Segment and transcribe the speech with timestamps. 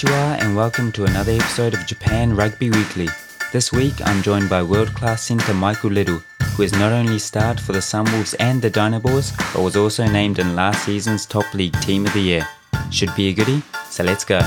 [0.00, 3.08] Konnichiwa and welcome to another episode of Japan Rugby Weekly.
[3.52, 6.22] This week I'm joined by world-class centre Michael Little,
[6.54, 10.38] who has not only starred for the Sunwolves and the DynaBoars, but was also named
[10.38, 12.48] in last season's Top League Team of the Year.
[12.90, 14.40] Should be a goodie, so let's go.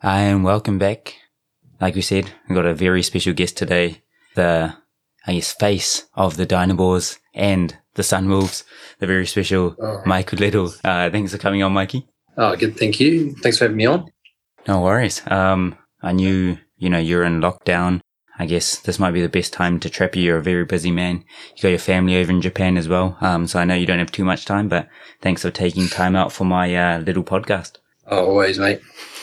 [0.00, 1.14] Hi and welcome back.
[1.78, 4.02] Like we said, we've got a very special guest today,
[4.34, 4.76] the,
[5.26, 8.62] I guess, face of the DynaBoars and the Sunwolves,
[9.00, 10.00] the very special Oh.
[10.06, 10.72] Michael Little.
[10.82, 12.06] Uh, thanks for coming on, Mikey.
[12.38, 12.78] Oh, good.
[12.78, 13.34] Thank you.
[13.42, 14.06] Thanks for having me on.
[14.66, 15.20] No worries.
[15.26, 18.00] Um, I knew, you know, you're in lockdown.
[18.38, 20.22] I guess this might be the best time to trap you.
[20.22, 21.24] You're a very busy man.
[21.56, 23.16] You got your family over in Japan as well.
[23.20, 24.88] Um, so I know you don't have too much time, but
[25.20, 27.78] thanks for taking time out for my, uh, little podcast.
[28.06, 28.80] Oh, always, mate.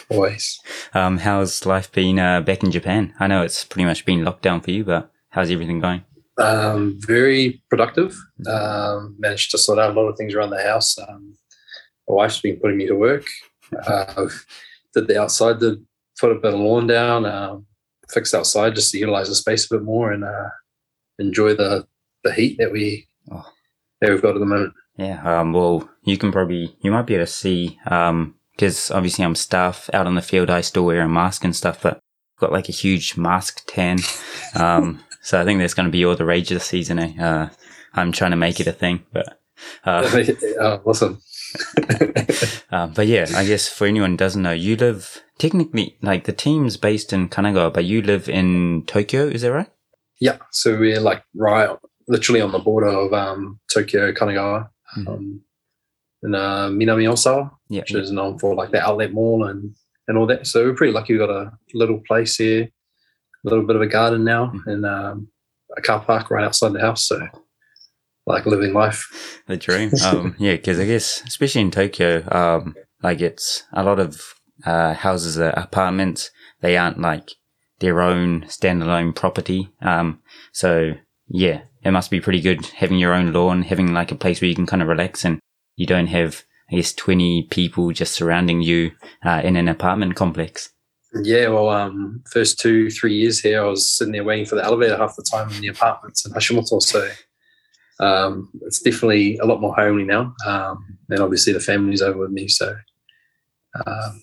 [0.10, 0.60] Always.
[0.94, 3.14] Um, how's life been, uh, back in Japan?
[3.20, 6.04] I know it's pretty much been lockdown for you, but how's everything going?
[6.38, 8.18] Um, very productive.
[8.50, 10.98] Um, managed to sort out a lot of things around the house.
[11.00, 11.38] Um,
[12.08, 13.26] my wife's been putting me to work.
[13.88, 14.28] Uh,
[14.94, 15.84] did the outside, did
[16.20, 17.66] put a bit of lawn down, um,
[18.10, 20.50] fixed outside just to utilize the space a bit more and uh,
[21.20, 21.86] enjoy the
[22.24, 23.46] the heat that we Oh.
[24.02, 24.74] that we've got at the moment.
[24.98, 25.40] Yeah.
[25.40, 29.36] Um, well, you can probably, you might be able to see, um, cause obviously I'm
[29.36, 30.50] staff out on the field.
[30.50, 32.00] I still wear a mask and stuff, but
[32.40, 33.98] got like a huge mask tan.
[34.56, 37.00] Um, so I think that's going to be all the rage this season.
[37.00, 37.14] Eh?
[37.20, 37.50] Uh,
[37.96, 39.40] I'm trying to make it a thing, but,
[39.84, 40.08] uh,
[40.60, 41.20] oh, awesome.
[42.72, 46.34] uh, but yeah, I guess for anyone who doesn't know, you live technically like the
[46.34, 49.24] team's based in Kanagawa, but you live in Tokyo.
[49.26, 49.70] Is that right?
[50.20, 51.70] Yeah, so we're like right,
[52.08, 55.08] literally on the border of um, Tokyo, Kanagawa, Mhm.
[55.08, 55.42] um,
[56.24, 57.82] in uh, Minami Osawa, Yeah.
[57.82, 59.76] which is known for like the outlet mall and
[60.08, 60.46] and all that.
[60.46, 61.14] So we're pretty lucky.
[61.14, 62.70] We've got a little place here,
[63.50, 64.68] little bit of a garden now, Mhm.
[64.68, 65.28] and um,
[65.78, 67.06] a car park right outside the house.
[67.08, 67.28] So
[68.28, 69.42] like living life.
[69.48, 69.92] The dream.
[70.04, 74.22] Um, yeah, because I guess, especially in Tokyo, um, like it's a lot of
[74.66, 76.32] uh, houses are apartments.
[76.62, 77.32] They aren't like
[77.80, 79.70] their own standalone property.
[79.82, 80.22] Um,
[80.54, 80.94] so
[81.28, 84.50] yeah, it must be pretty good having your own lawn, having like a place where
[84.50, 85.40] you can kind of relax and
[85.76, 88.92] you don't have, I guess, 20 people just surrounding you
[89.24, 90.70] uh, in an apartment complex.
[91.24, 94.64] Yeah, well, um, first two three years here, I was sitting there waiting for the
[94.64, 96.82] elevator half the time in the apartments in Hashimoto.
[96.82, 97.10] So
[98.00, 100.34] um, it's definitely a lot more homely now.
[100.46, 102.76] Um, and obviously the family's over with me, so
[103.86, 104.22] um,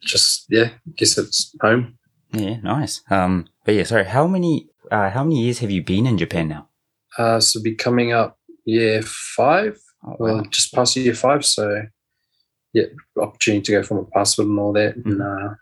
[0.00, 1.98] just yeah, guess it's home.
[2.32, 3.02] Yeah, nice.
[3.10, 6.48] Um, but yeah, sorry, how many, uh, how many years have you been in Japan
[6.48, 6.68] now?
[7.16, 10.44] Uh, so be coming up year five, Oh, well, wow.
[10.50, 11.44] just past year five.
[11.44, 11.82] So
[12.72, 12.84] yeah,
[13.20, 14.98] opportunity to go from a passport and all that.
[14.98, 15.10] Mm-hmm.
[15.12, 15.54] And uh,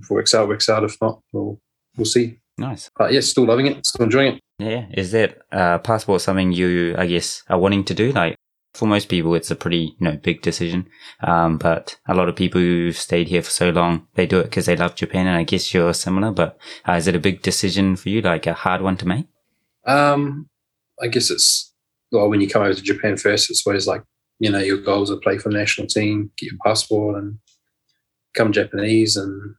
[0.00, 0.84] if it works out, works out.
[0.84, 1.60] If not, we'll
[1.96, 2.40] we'll see.
[2.56, 2.90] Nice.
[2.96, 4.40] But yeah, still loving it, still enjoying it.
[4.58, 4.86] Yeah.
[4.92, 8.10] Is that uh, passport something you, I guess, are wanting to do?
[8.10, 8.34] Like,
[8.74, 10.88] for most people, it's a pretty, you know, big decision.
[11.22, 14.44] Um, but a lot of people who've stayed here for so long, they do it
[14.44, 15.26] because they love Japan.
[15.28, 18.20] And I guess you're similar, but uh, is it a big decision for you?
[18.20, 19.26] Like a hard one to make?
[19.86, 20.48] Um,
[21.00, 21.72] I guess it's
[22.12, 24.02] well when you come over to Japan first, it's always like
[24.38, 27.38] you know your goals are play for the national team, get your passport, and
[28.34, 29.54] become Japanese, and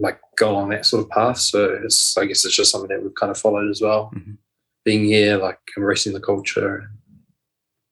[0.00, 1.38] like go along that sort of path.
[1.38, 4.10] So it's I guess it's just something that we've kind of followed as well.
[4.14, 4.36] Mhm.
[4.84, 6.90] Being here, like embracing the culture.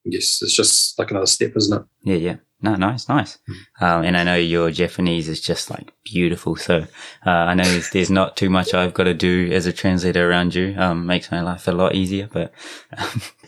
[0.05, 1.85] I guess it's just like another step, isn't it?
[2.03, 2.15] Yeah.
[2.15, 2.35] Yeah.
[2.59, 3.37] No, nice, nice.
[3.81, 6.55] Um, and I know your Japanese is just like beautiful.
[6.55, 6.87] So,
[7.23, 10.27] uh, I know there's, there's not too much I've got to do as a translator
[10.27, 10.73] around you.
[10.75, 12.51] Um, makes my life a lot easier, but,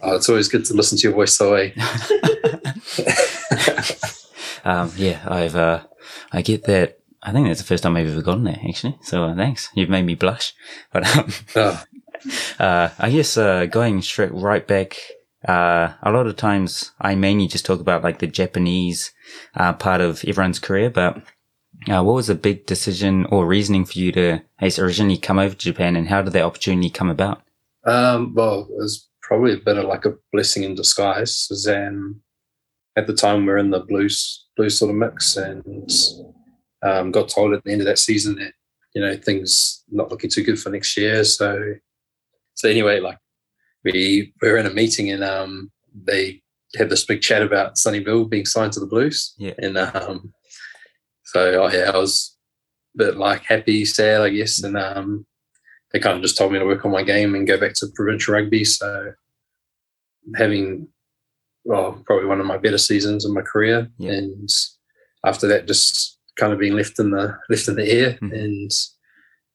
[0.03, 1.73] Oh, it's always good to listen to your voice that way.
[4.63, 5.83] um, yeah, I've, uh,
[6.31, 6.98] I get that.
[7.21, 8.97] I think that's the first time I've ever gotten there, actually.
[9.01, 9.69] So uh, thanks.
[9.73, 10.53] You've made me blush.
[10.93, 11.83] But, um, Oh,
[12.59, 14.97] uh, I guess, uh, going straight right back,
[15.47, 19.11] uh, a lot of times I mainly just talk about like the Japanese,
[19.55, 21.17] uh, part of everyone's career, but,
[21.89, 25.71] uh, what was the big decision or reasoning for you to, originally come over to
[25.71, 27.41] Japan and how did that opportunity come about?
[27.85, 31.47] Um, well, it was probably a bit of like a blessing in disguise.
[31.63, 32.21] Then
[32.95, 35.89] at the time we are in the blues blues sort of mix and
[36.83, 38.53] um, got told at the end of that season that,
[38.93, 41.23] you know, things not looking too good for next year.
[41.23, 41.75] So
[42.55, 43.17] so anyway, like
[43.83, 45.71] we, we were in a meeting and um,
[46.03, 46.41] they
[46.75, 49.33] had this big chat about Sonny Bill being signed to the blues.
[49.37, 49.53] Yeah.
[49.57, 50.33] And um,
[51.23, 52.35] so oh, yeah, I was
[52.95, 54.61] a bit like happy, sad, I guess.
[54.61, 55.25] And um,
[55.93, 57.87] they kind of just told me to work on my game and go back to
[57.95, 58.65] provincial rugby.
[58.65, 59.13] So
[60.35, 60.87] having,
[61.63, 64.11] well, probably one of my better seasons in my career, Yeah.
[64.11, 64.49] and
[65.25, 68.33] after that, just kind of being left in the left in the air Mhm.
[68.33, 68.71] and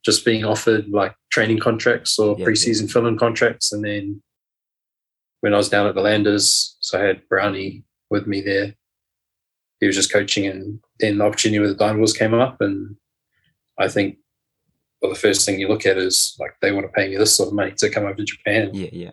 [0.04, 4.22] just being offered like training contracts or Yeah, preseason fill-in contracts, and then
[5.40, 8.74] when I was down at the Landers, so I had Brownie with me there.
[9.80, 12.96] He was just coaching, and then the opportunity with the DynaBoars came up, and
[13.78, 14.18] I think
[15.02, 17.34] well, the first thing you look at is like they want to pay me this
[17.36, 18.70] sort of money to come over to Japan.
[18.72, 19.10] Yeah, yeah.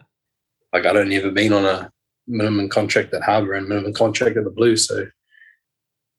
[0.71, 1.91] Like I'd only ever been on a
[2.27, 5.07] minimum contract at Harbour and minimum contract at the Blue, so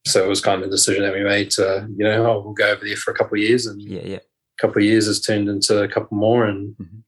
[0.04, 2.54] so it was kind of a decision that we made to you know oh, we'll
[2.54, 4.16] go over there for a couple of years, and Yeah, yeah.
[4.16, 7.02] a couple of years has turned into a couple more, and Mhm.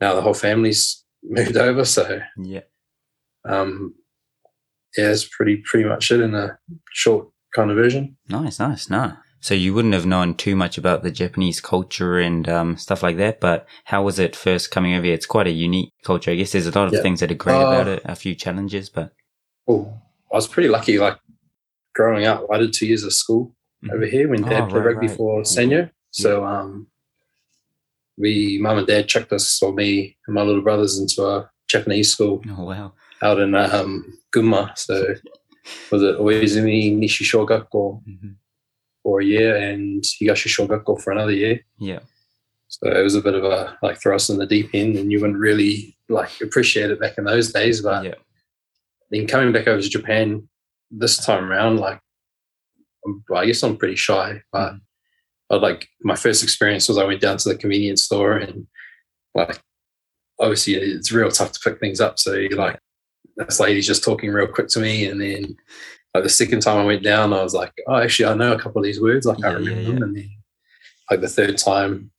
[0.00, 1.84] now the whole family's moved over.
[1.84, 2.60] So Yeah.
[3.48, 3.94] um,
[4.96, 6.58] yeah, it's pretty pretty much it in a
[6.92, 8.16] short kind of version.
[8.28, 8.90] Nice, nice.
[8.90, 9.12] No.
[9.40, 13.16] So you wouldn't have known too much about the Japanese culture and um, stuff like
[13.18, 15.14] that, but how was it first coming over here?
[15.14, 16.30] It's quite a unique culture.
[16.32, 17.02] I guess there's a lot of Yeah.
[17.02, 19.12] things that are great Uh, about it, a few challenges, but
[19.68, 19.92] Oh,
[20.32, 20.98] I was pretty lucky.
[20.98, 21.18] Like
[21.96, 23.92] growing up, I did two years of school Mhm.
[23.94, 25.16] over here when Dad Oh, played right, rugby right.
[25.16, 25.90] for Sanyo.
[26.10, 26.86] So um,
[28.16, 32.12] we, mum and dad, chucked us or me and my little brothers into a Japanese
[32.12, 32.92] school oh wow.
[33.22, 34.76] out in um, Gunma.
[34.78, 34.94] So
[35.90, 38.32] was it Oizumi Nishi Shogakko hmm
[39.02, 41.60] for a year and Higashi Shogakko for another year.
[41.78, 42.00] Yeah.
[42.66, 45.12] So it was a bit of a like throw us in the deep end, and
[45.12, 47.82] you wouldn't really like appreciate it back in those days.
[47.82, 48.14] But yeah.
[49.12, 50.48] then coming back over to Japan
[50.90, 52.00] this time around, like
[53.06, 54.74] I'm, guess I'm pretty shy, but.
[55.48, 58.66] I like my first experience was I went down to the convenience store and
[59.32, 59.60] like
[60.40, 62.18] obviously it's real tough to pick things up.
[62.18, 62.80] So you're like
[63.36, 65.56] this lady's just talking real quick to me, and then
[66.14, 68.58] like the second time I went down, I was like, oh, actually I know a
[68.58, 69.94] couple of these words, I can't Yeah, yeah, remember yeah.
[69.94, 70.30] them, and then
[71.12, 72.10] like the third time.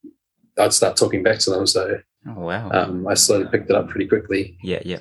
[0.57, 1.99] I'd start talking back to them, so
[2.29, 2.71] Oh wow.
[2.71, 4.99] um, I slowly picked it up pretty quickly yeah, yeah.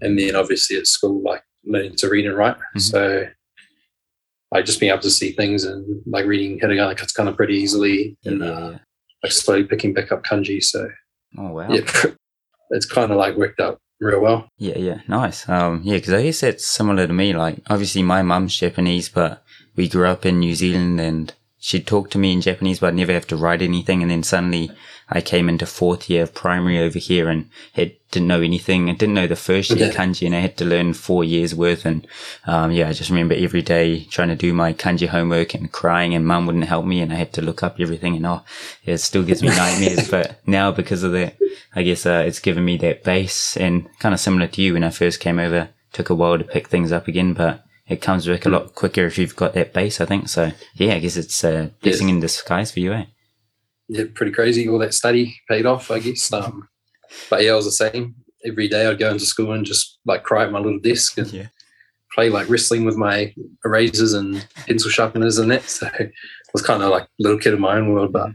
[0.00, 2.80] and then obviously at school like learning to read and write Mhm.
[2.80, 3.28] so
[4.50, 8.16] like just being able to see things and like reading hiragana kind of pretty easily
[8.24, 8.78] and uh,
[9.22, 10.88] like slowly picking back up kanji so
[11.36, 11.68] Oh wow.
[11.70, 11.82] yeah
[12.70, 15.48] it's kind of like worked out real well Yeah, yeah, nice.
[15.48, 17.32] Um, yeah, because I guess it's similar to me.
[17.34, 19.42] Like, obviously, my mum's Japanese, but
[19.74, 22.94] we grew up in New Zealand, and she'd talk to me in Japanese, but I'd
[22.94, 24.00] never have to write anything.
[24.02, 24.70] And then suddenly,
[25.08, 28.88] I came into fourth year of primary over here, and had didn't know anything.
[28.88, 29.92] I didn't know the first year Yeah.
[29.92, 31.84] kanji, and I had to learn four years worth.
[31.84, 32.06] And
[32.46, 36.14] um, yeah, I just remember every day trying to do my kanji homework and crying,
[36.14, 38.16] and mum wouldn't help me, and I had to look up everything.
[38.16, 38.42] And oh,
[38.84, 40.10] it still gives me nightmares.
[40.10, 41.36] but now, because of that,
[41.74, 44.84] I guess uh, it's given me that base and kind of similar to you when
[44.84, 45.68] I first came over.
[45.92, 49.06] Took a while to pick things up again, but it comes back a lot quicker
[49.06, 50.28] if you've got that base, I think.
[50.28, 53.04] So yeah, I guess it's a blessing in disguise for you, eh?
[53.88, 56.68] yeah pretty crazy all that study paid off i guess um
[57.30, 58.14] but yeah i was the same
[58.44, 61.32] every day i'd go into school and just like cry at my little desk and
[61.32, 61.46] Yeah.
[62.14, 63.34] play like wrestling with my
[63.64, 66.12] erasers and pencil sharpeners and that so it
[66.52, 68.30] was kind of like a little kid in my own world but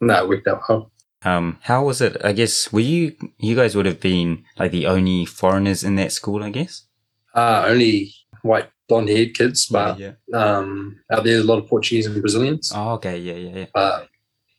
[0.00, 0.90] no it worked out well
[1.22, 2.16] Um, how was it?
[2.24, 6.12] I guess were you you guys would have been like the only foreigners in that
[6.12, 6.88] school, I guess.
[7.34, 10.14] Uh, only white blonde haired kids, but yeah.
[10.32, 12.72] um, out there, a lot of Portuguese and Brazilians.
[12.74, 13.18] Oh, okay.
[13.20, 13.66] Yeah, yeah, yeah.
[13.74, 14.08] But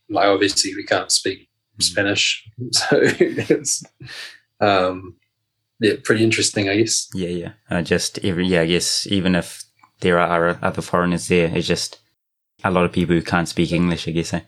[0.08, 1.50] like, obviously, we can't speak.
[1.82, 2.48] Spanish.
[2.72, 3.84] So it's,
[4.60, 5.16] um,
[5.80, 7.10] yeah, pretty interesting, I guess.
[7.14, 7.52] Yeah, yeah.
[7.70, 9.64] Uh, just every yeah, I guess even if
[10.02, 12.00] there are other foreigners there, it's just
[12.64, 14.08] a lot of people who can't speak English.
[14.08, 14.34] I guess.
[14.34, 14.42] Eh?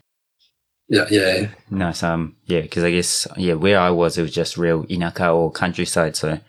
[0.90, 1.48] Yeah, yeah.
[1.72, 2.04] Nice.
[2.04, 5.52] Um, yeah, because I guess yeah, where I was, it was just real inaka or
[5.52, 6.16] countryside.
[6.16, 6.40] So,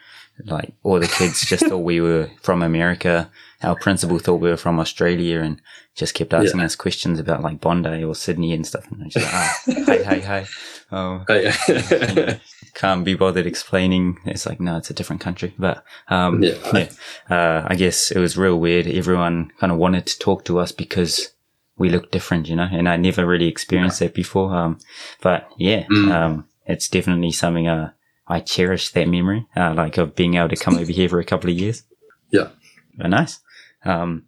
[0.44, 3.30] like, all the kids just thought we were from America.
[3.64, 5.60] Our principal thought we were from Australia, and
[5.94, 8.86] just kept asking us questions about like Bondi or Sydney and stuff.
[8.90, 10.46] And just like, ah, hey, hey, hey.
[10.92, 12.38] Oh, Oh, yeah.
[12.74, 14.18] can't be bothered explaining.
[14.24, 15.54] It's like, no, it's a different country.
[15.58, 16.54] But um, Yeah.
[16.72, 16.88] yeah,
[17.36, 18.86] uh, I guess it was real weird.
[18.86, 21.30] Everyone kind of wanted to talk to us because
[21.76, 24.54] we looked different, you know, and I never really experienced that before.
[24.54, 24.78] Um,
[25.22, 26.12] but yeah, Mm.
[26.12, 27.90] um, it's definitely something, uh,
[28.28, 31.24] I cherish that memory, uh, like of being able to come over here for a
[31.24, 31.82] couple of years.
[32.30, 32.48] Yeah.
[32.96, 33.40] But nice.
[33.84, 34.24] Um,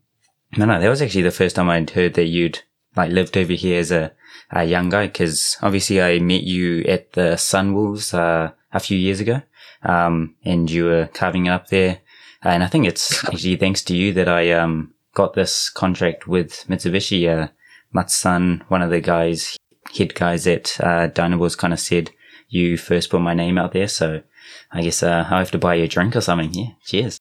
[0.56, 2.62] no, no, that was actually the first time I'd heard that you'd
[2.94, 4.12] like lived over here as a,
[4.50, 5.08] a young guy.
[5.08, 9.42] Cause obviously I met you at the Sunwolves, uh, a few years ago.
[9.82, 12.00] Um, and you were carving it up there.
[12.42, 16.64] And I think it's actually thanks to you that I, um, got this contract with
[16.68, 17.48] Mitsubishi, uh,
[17.94, 19.56] Matsan, one of the guys,
[19.96, 22.10] head guys at, uh, DynaBoars kind of said
[22.48, 23.88] you first put my name out there.
[23.88, 24.22] So
[24.70, 26.52] I guess, uh, I have to buy you a drink or something.
[26.52, 26.70] Yeah.
[26.84, 27.18] Cheers.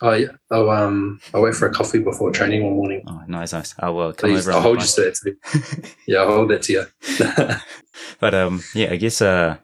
[0.00, 0.28] Oh, yeah.
[0.50, 3.02] Oh, um, I went for a coffee before training one morning.
[3.06, 3.74] Oh, nice, nice.
[3.78, 4.56] I will come Please, over.
[4.56, 5.88] I'll hold you to that too.
[6.06, 6.86] Yeah, I'll hold that to you.
[8.20, 9.56] But um, yeah, I guess uh,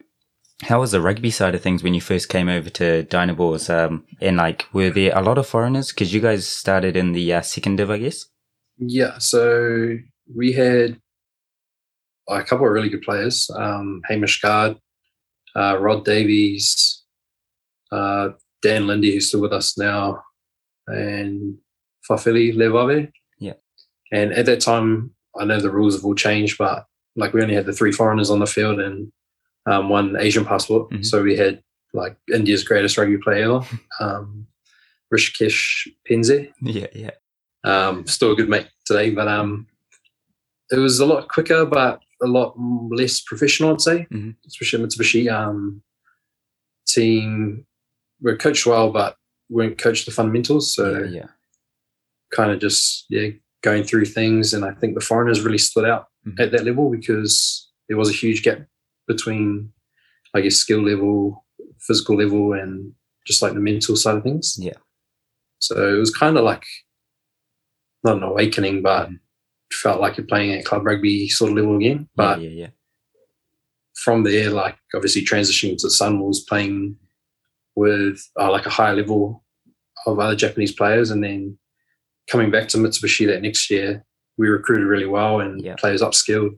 [0.63, 3.73] how was the rugby side of things when you first came over to DynaBoars?
[3.73, 5.91] Um, and like, were there a lot of foreigners?
[5.91, 8.27] Because you guys started in the uh, second div, I guess.
[8.79, 9.97] Yeah, so
[10.35, 11.01] we had
[12.29, 13.51] a couple of really good players.
[13.55, 14.77] Um, Hamish Guard,
[15.55, 17.05] uh, Rod Davies,
[17.93, 18.31] uh,
[18.65, 20.23] Dan Lindy, who's still with us now,
[20.87, 21.57] and
[22.09, 23.13] Faifili Levave.
[23.39, 23.53] Yeah.
[24.11, 27.55] And at that time, I know the rules have all changed, but like we only
[27.55, 29.13] had the three foreigners on the field and
[29.67, 30.91] um, one Asian passport.
[30.91, 31.05] Mhm.
[31.05, 33.61] So we had like India's greatest rugby player
[34.01, 34.47] um,
[35.15, 36.49] Rishikesh Penze.
[36.63, 37.11] Yeah, yeah.
[37.65, 39.67] Um, still a good mate today, but um,
[40.71, 44.07] it was a lot quicker, but a lot less professional, I'd say.
[44.11, 44.37] Mhm.
[44.47, 45.83] Especially Mitsubishi um,
[46.87, 47.67] team,
[48.25, 49.17] we're coached well, but
[49.51, 50.75] weren't coached the fundamentals.
[50.75, 51.27] So yeah, yeah.
[52.33, 53.29] kind of just yeah
[53.63, 56.41] going through things, and I think the foreigners really stood out Mhm.
[56.41, 58.67] at that level because there was a huge gap
[59.07, 59.73] between,
[60.35, 61.45] I guess, skill level,
[61.79, 62.95] physical level, and
[63.27, 64.57] just like the mental side of things.
[64.59, 64.79] Yeah.
[65.61, 66.65] So it was kind of like
[68.03, 69.21] not an awakening, but Mhm.
[69.73, 72.09] felt like you're playing at club rugby sort of level again.
[72.17, 72.71] But yeah, yeah, yeah.
[73.95, 76.99] from there, like obviously transitioning to Sunwolves, playing
[77.77, 79.45] with uh, like a higher level
[80.07, 81.59] of other Japanese players, and then
[82.31, 84.05] coming back to Mitsubishi that next year,
[84.39, 85.75] we recruited really well and Yeah.
[85.77, 86.51] players upskilled,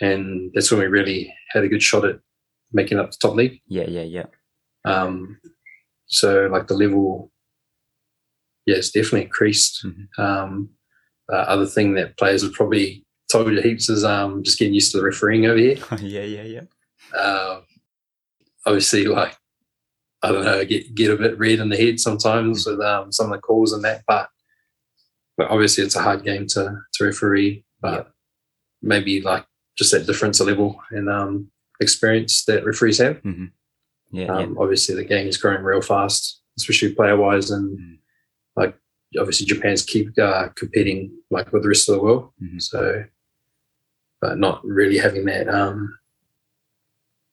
[0.00, 2.18] and that's when we really had a good shot at
[2.72, 3.60] making up the top league.
[3.68, 4.26] Yeah, yeah, yeah.
[4.84, 5.38] Um,
[6.06, 7.30] so like the level,
[8.66, 9.84] yeah, it's definitely increased.
[9.86, 10.08] Mhm.
[10.18, 10.70] Um,
[11.32, 14.92] uh, other thing that players have probably told you heaps is um, just getting used
[14.92, 16.60] to the refereeing over here yeah, yeah, yeah.
[17.18, 17.62] uh,
[18.66, 19.34] obviously like
[20.24, 23.26] I don't know, get get a bit red in the head sometimes with um, some
[23.32, 24.28] of the calls and that, but
[25.36, 28.10] but obviously it's a hard game to to referee, but
[28.82, 29.44] maybe like
[29.76, 31.50] just that difference of level and um,
[31.80, 33.20] experience that referees have.
[33.24, 33.46] Yeah,
[34.12, 34.26] yeah.
[34.32, 37.98] Um, Obviously the game is growing real fast, especially player wise, and Mm.
[38.56, 38.76] like
[39.18, 42.30] obviously Japan's keep uh, competing like with the rest of the world.
[42.42, 42.62] Mhm.
[42.62, 43.04] So,
[44.20, 45.98] but not really having that um,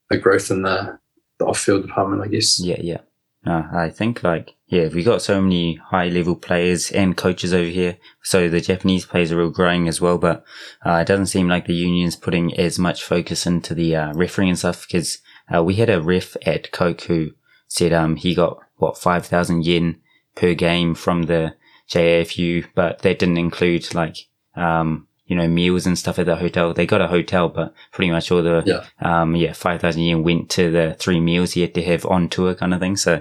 [0.09, 0.99] the growth in the,
[1.41, 2.59] the off-field department, I guess.
[2.59, 3.01] Yeah, yeah.
[3.45, 7.97] I think like yeah, we got so many high level players and coaches over here,
[8.21, 10.17] so the Japanese players are all growing as well.
[10.17, 10.45] But
[10.85, 14.49] uh, it doesn't seem like the union's putting as much focus into the uh, refereeing
[14.49, 15.19] and stuff because
[15.53, 17.31] uh, we had a ref at Coke who
[17.67, 19.99] said um he got what five thousand yen
[20.35, 21.55] per game from the
[21.89, 24.17] JAFU, but that didn't include like
[24.55, 26.73] um you know meals and stuff at the hotel.
[26.73, 28.83] They got a hotel, but pretty much all the Yeah.
[29.09, 32.27] um yeah five thousand yen went to the three meals he had to have on
[32.35, 32.97] tour kind of thing.
[32.97, 33.13] So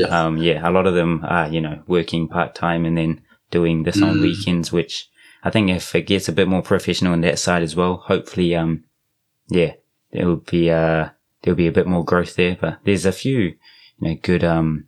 [0.00, 0.08] Yeah.
[0.16, 3.12] um, yeah, a lot of them are, you know, working part time and then
[3.50, 4.22] doing this on Mm.
[4.26, 4.94] weekends, which
[5.46, 8.54] I think if it gets a bit more professional on that side as well, hopefully,
[8.54, 8.84] um,
[9.48, 9.72] yeah,
[10.12, 11.04] there will be, uh,
[11.42, 12.56] there'll be a bit more growth there.
[12.60, 13.54] But there's a few, you
[14.00, 14.84] know, good, um,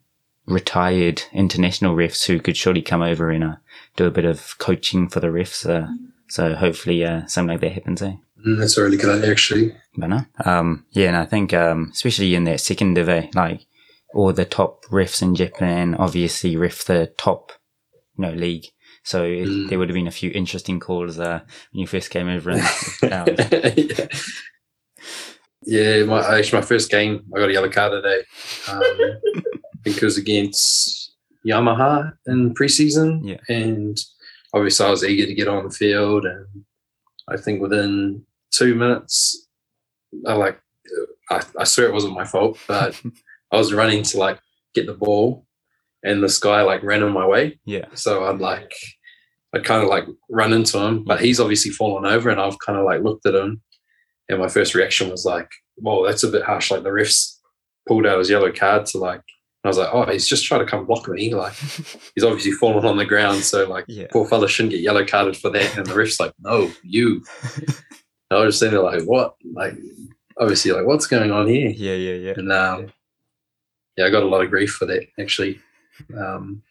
[0.46, 3.56] retired international refs who could surely come over and, uh,
[3.96, 5.68] do a bit of coaching for the refs.
[5.68, 5.88] Uh,
[6.28, 8.14] so hopefully, uh, something like that happens, eh?
[8.46, 9.74] Mm, that's a really good idea, actually.
[9.96, 13.66] But no, um, yeah, and I think, um, especially in that second div, like
[14.14, 17.52] all the top refs in Japan obviously ref the top,
[18.16, 18.66] you know, league.
[19.04, 19.68] So it, Mm.
[19.68, 21.40] there would have been a few interesting calls, uh,
[21.72, 22.60] when you first came over and,
[23.12, 23.26] um,
[23.76, 24.06] yeah.
[25.64, 28.20] yeah, my actually my first game, I got a yellow card today.
[28.68, 31.12] Um, I think it was against
[31.46, 33.20] Yamaha in preseason.
[33.24, 33.38] Yeah.
[33.48, 33.98] And
[34.54, 36.46] obviously I was eager to get on the field and
[37.28, 39.46] I think within two minutes
[40.26, 40.60] I like
[41.30, 43.00] I, I swear it wasn't my fault, but
[43.52, 44.38] I was running to like
[44.74, 45.46] get the ball
[46.02, 47.58] and this guy like ran in my way.
[47.64, 48.72] yeah, So I'd like,
[49.54, 52.78] I'd kind of like run into him, but he's obviously fallen over, and I've kind
[52.78, 53.62] of like looked at him,
[54.28, 57.36] and my first reaction was like, "Whoa, that's a bit harsh." Like the refs
[57.86, 59.22] pulled out his yellow card to like,
[59.68, 61.52] I was like, "Oh, he's just trying to come block me." Like
[62.14, 65.36] he's obviously fallen on the ground, so like yeah, poor fella shouldn't get yellow carded
[65.36, 65.76] for that.
[65.76, 67.22] And the ref's like, "No, you."
[68.30, 69.74] I was just sitting there like, "What?" Like
[70.38, 72.34] obviously like, "What's going on here?" yeah, yeah, yeah.
[72.36, 72.92] and um,
[73.96, 75.60] yeah, I got a lot of grief for that actually.
[76.16, 76.62] Um,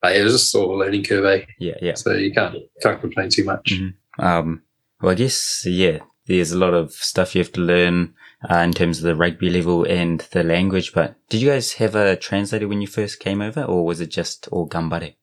[0.00, 1.44] but yeah, it was just sort of a learning curve, eh?
[1.58, 1.94] Yeah, yeah.
[1.94, 3.72] so you can't can't complain too much.
[3.74, 3.94] Mhm.
[4.18, 4.62] Um,
[5.00, 8.14] well, I guess, yeah, there's a lot of stuff you have to learn
[8.48, 10.92] uh, in terms of the rugby level and the language.
[10.92, 14.10] But did you guys have a translator when you first came over, or was it
[14.10, 15.14] just all gambare?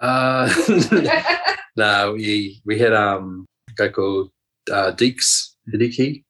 [0.00, 0.48] Uh,
[1.76, 4.30] no, we we had um, a guy called
[4.70, 6.22] uh, Deeks Hideki,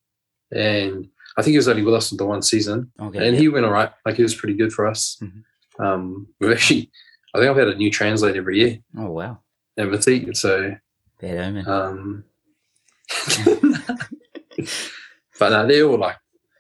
[0.51, 3.25] and I think he was only with us for the one season, Okay.
[3.27, 3.41] and yeah.
[3.41, 3.91] he went all right.
[4.07, 5.21] Like he was pretty good for us.
[5.23, 5.45] Mhm.
[5.79, 6.91] Um, we've actually,
[7.35, 9.41] I think I've had a new translator every year, oh wow,
[9.77, 10.75] and Viti, so
[11.21, 11.69] bad omen.
[11.69, 12.25] Um,
[15.39, 16.17] but no, they're all like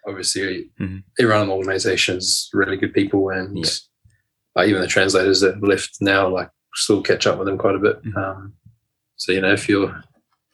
[0.06, 1.02] obviously Mhm.
[1.18, 3.70] everyone in the organisation is really good people, and Yeah.
[4.56, 7.74] like even the translators that have left now, like still catch up with them quite
[7.74, 8.02] a bit.
[8.04, 8.16] Mhm.
[8.16, 8.54] Um,
[9.16, 10.02] so you know, if you're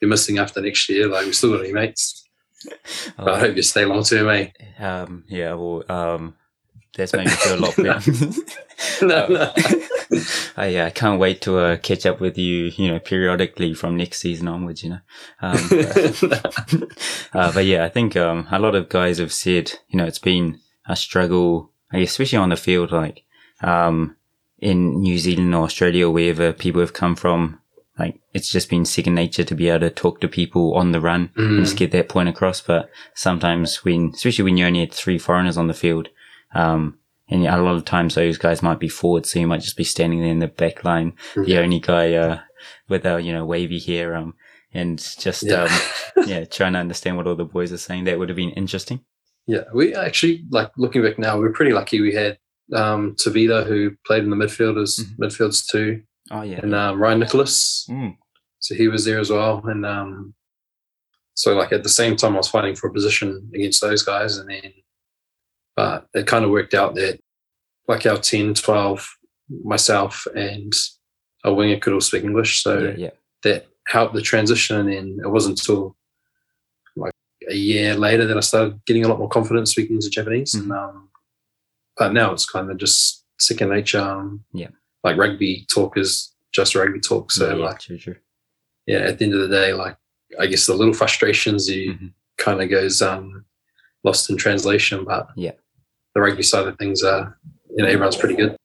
[0.01, 2.23] you're missing after next year, like we still got any mates.
[3.17, 4.49] But I Oh, hope you stay long term, eh?
[4.79, 6.35] um, yeah, well, um,
[6.97, 8.11] that's made me feel a lot better.
[9.01, 9.53] no, no.
[10.57, 14.19] I uh, can't wait to uh, catch up with you, you know, periodically from next
[14.19, 14.99] season onwards, you know.
[15.41, 15.57] Um,
[17.33, 20.19] uh, but yeah, I think um, a lot of guys have said, you know, it's
[20.19, 23.23] been a struggle, especially on the field, like
[23.61, 24.15] um,
[24.59, 27.59] in New Zealand or Australia, or wherever people have come from.
[27.97, 30.99] Like it's just been second nature to be able to talk to people on the
[30.99, 32.59] run and just get that point across.
[32.59, 36.09] But sometimes when, especially when you only had three foreigners on the field,
[36.53, 36.97] um,
[37.29, 39.83] and a lot of times those guys might be forward, so you might just be
[39.83, 42.39] standing there in the back line, the only guy uh,
[42.89, 44.33] with a you know wavy hair, um,
[44.73, 45.63] and just Yeah.
[45.63, 48.03] um, yeah, trying to understand what all the boys are saying.
[48.05, 49.01] That would have been interesting.
[49.47, 51.37] Yeah, we actually like looking back now.
[51.39, 52.01] We're pretty lucky.
[52.01, 52.37] We had
[52.73, 55.17] um, Tavita who played in the midfielders, Mhm.
[55.21, 56.01] midfields too,
[56.31, 57.85] Oh yeah, and um, Ryan Nicholas.
[57.89, 58.15] Mm.
[58.59, 60.33] So he was there as well, and um,
[61.35, 64.37] so like at the same time, I was fighting for a position against those guys,
[64.37, 64.73] and then
[65.75, 67.19] but it kind of worked out that
[67.87, 69.07] like our 10, 12,
[69.63, 70.73] myself, and
[71.43, 73.09] a winger could all speak English, so yeah, yeah.
[73.43, 74.89] that helped the transition.
[74.89, 75.95] And it wasn't until
[76.95, 77.13] like
[77.49, 80.55] a year later that I started getting a lot more confidence speaking to Japanese.
[80.55, 81.09] And um,
[81.97, 83.99] but now it's kind of just second nature.
[83.99, 84.69] Um, Yeah.
[85.03, 87.31] like rugby talk is just rugby talk.
[87.31, 88.15] So yeah, like true, true.
[88.87, 89.97] yeah, at the end of the day, like
[90.39, 92.13] I guess the little frustrations you Mhm.
[92.37, 93.45] kind of goes um,
[94.03, 95.05] lost in translation.
[95.05, 95.51] But Yeah.
[96.15, 97.37] The rugby side of things are
[97.69, 98.55] you know everyone's pretty good.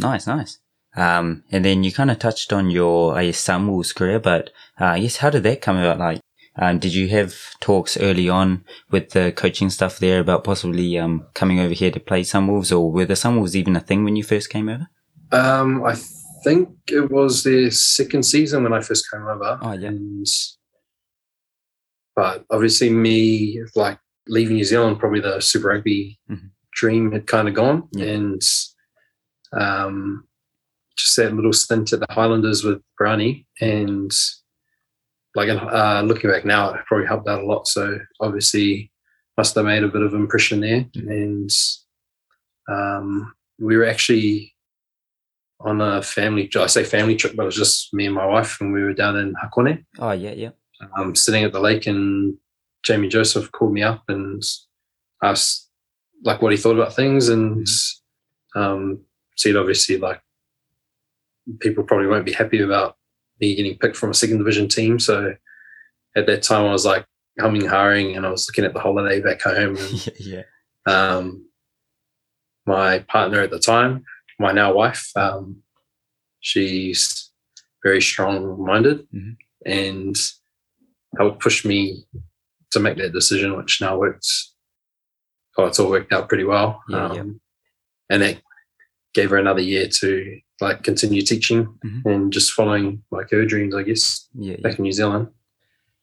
[0.00, 0.58] Nice, nice.
[0.96, 4.96] Um, and then you kind of touched on your, I guess, Sunwolves career, but uh,
[4.98, 5.98] guess how did that come about?
[5.98, 6.20] Like,
[6.56, 11.26] um, did you have talks early on with the coaching stuff there about possibly um,
[11.34, 14.24] coming over here to play Sunwolves, or were the Sunwolves even a thing when you
[14.24, 14.88] first came over?
[15.32, 15.96] Um, I
[16.42, 19.58] think it was their second season when I first came over.
[19.62, 19.88] Oh, yeah.
[19.88, 20.26] And,
[22.16, 26.50] but obviously, me like leaving New Zealand, probably the Super Rugby Mhm.
[26.80, 28.06] Dream had kind of gone, Yeah.
[28.06, 28.42] and
[29.52, 30.24] um,
[30.96, 34.10] just that little stint at the Highlanders with Brownie, and
[35.34, 37.66] like uh, looking back now, it probably helped out a lot.
[37.68, 38.90] So obviously,
[39.36, 41.10] must have made a bit of impression there, Mhm.
[41.10, 41.50] and
[42.74, 44.54] um, we were actually
[45.60, 46.48] on a family.
[46.48, 48.82] Trip I say family trip, but it was just me and my wife, and we
[48.82, 50.50] were down in Hakone, Oh, yeah, yeah.
[50.96, 52.38] um, sitting at the lake, and
[52.84, 54.42] Jamie Joseph called me up and
[55.22, 55.69] asked
[56.22, 57.66] like what he thought about things, and
[58.54, 59.00] um,
[59.36, 60.20] said obviously like
[61.60, 62.96] people probably won't be happy about
[63.40, 64.98] me getting picked from a second division team.
[64.98, 65.34] So
[66.16, 67.06] at that time, I was like
[67.38, 69.76] humming, harring, and I was looking at the holiday back home.
[69.80, 70.42] And, yeah,
[70.86, 71.46] um,
[72.66, 74.04] my partner at the time,
[74.38, 75.62] my now wife, um,
[76.40, 77.30] she's
[77.82, 79.36] very strong minded Mhm.
[79.66, 80.16] and
[81.18, 82.04] helped push me
[82.72, 84.49] to make that decision, which now works.
[85.60, 86.82] Oh, it's all worked out pretty well.
[86.88, 87.20] Yeah, yeah.
[87.20, 87.40] Um,
[88.08, 88.42] And that
[89.14, 92.04] gave her another year to like continue teaching Mhm.
[92.06, 94.60] and just following like her dreams, I guess Yeah, yeah.
[94.62, 95.28] back in New Zealand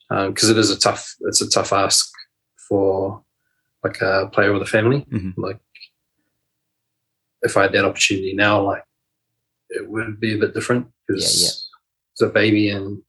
[0.09, 2.09] because it is a tough it's a tough ask
[2.67, 3.23] for
[3.83, 5.05] like a player with a family.
[5.11, 5.33] Mhm.
[5.37, 5.59] Like
[7.41, 8.83] if I had that opportunity now, like
[9.69, 11.55] it would be a bit different because Yeah,
[12.13, 13.03] it's a baby and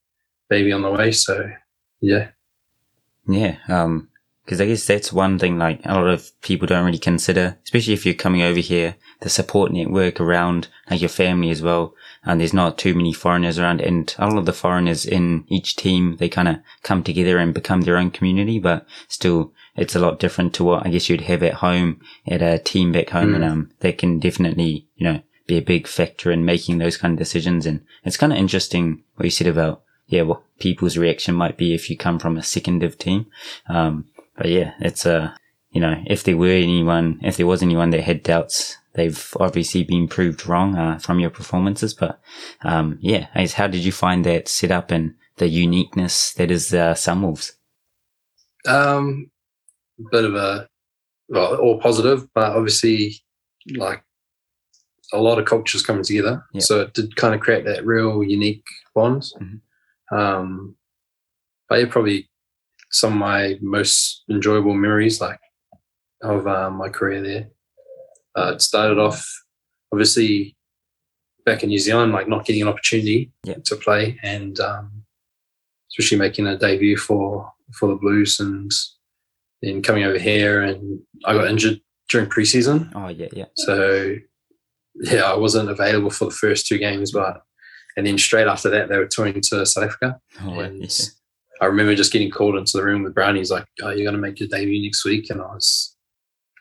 [0.50, 1.12] baby on the way.
[1.12, 1.50] So
[2.00, 2.30] yeah,
[3.26, 4.08] Yeah, um,
[4.48, 7.92] because I guess that's one thing like a lot of people don't really consider, especially
[7.92, 11.94] if you're coming over here, the support network around like your family as well.
[12.24, 15.76] And there's not too many foreigners around and a lot of the foreigners in each
[15.76, 19.98] team, they kind of come together and become their own community, but still it's a
[19.98, 23.34] lot different to what I guess you'd have at home at a team back home.
[23.34, 23.50] And, Mm.
[23.50, 27.18] um, that can definitely, you know, be a big factor in making those kind of
[27.18, 27.66] decisions.
[27.66, 31.74] And it's kind of interesting what you said about, yeah, what people's reaction might be
[31.74, 33.26] if you come from a second div team.
[33.68, 34.06] Um,
[34.38, 35.32] but yeah, it's uh,
[35.70, 39.84] you know, if there were anyone, if there was anyone that had doubts, they've obviously
[39.84, 41.92] been proved wrong uh, from your performances.
[41.92, 42.20] But
[42.62, 46.94] um, yeah, guess how did you find that setup and the uniqueness that is uh,
[46.94, 47.52] Sunwolves?
[48.66, 49.30] um,
[50.10, 50.68] bit of a
[51.28, 53.14] well, all positive, but obviously
[53.76, 54.02] like
[55.12, 56.44] a lot of cultures coming together.
[56.52, 56.60] Yeah.
[56.60, 59.24] So it did kind of create that real unique bond.
[59.40, 59.60] Mhm.
[60.10, 60.76] Um,
[61.68, 62.28] but yeah, probably
[62.90, 65.40] some of my most enjoyable memories, like
[66.22, 67.48] of um, my career there.
[68.36, 69.24] Uh, it started off
[69.92, 70.56] obviously
[71.44, 73.54] back in New Zealand, like not getting an opportunity Yeah.
[73.66, 75.04] to play, and um,
[75.90, 78.70] especially making a debut for for the Blues, and
[79.62, 84.16] then coming over here, and I got injured during preseason, Oh yeah, yeah, so
[85.02, 87.42] yeah, I wasn't available for the first two games, but
[87.96, 90.20] and then straight after that, they were touring to South Africa.
[90.42, 91.04] oh, And yeah.
[91.60, 93.40] I remember just getting called into the room with Brownie.
[93.40, 95.96] He's like, "Oh, you're going to make your debut next week," and I was,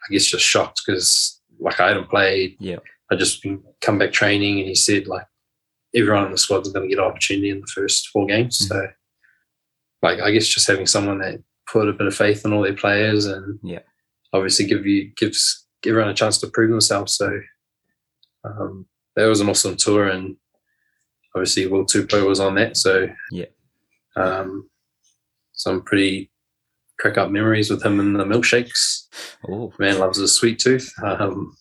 [0.10, 2.56] I guess, just shocked because like I hadn't played.
[2.60, 2.78] Yeah.
[3.12, 3.46] I just
[3.82, 5.26] come back training, and he said like
[5.96, 8.60] everyone in the squad's going to get an opportunity in the first four games.
[8.60, 8.68] Mhm.
[8.68, 8.88] So,
[10.02, 12.74] like I guess just having someone that put a bit of faith in all their
[12.76, 13.80] players and Yeah.
[14.34, 17.16] obviously give you gives everyone a chance to prove themselves.
[17.16, 17.40] So
[18.44, 20.36] um, that was an awesome tour, and
[21.36, 22.78] obviously Will Tupou was on that.
[22.78, 23.46] So Yeah.
[24.16, 24.70] um,
[25.58, 26.32] some pretty
[26.98, 29.08] crack up memories with him in the milkshakes.
[29.48, 30.92] Oh, Man loves a sweet tooth.
[31.04, 31.56] Um,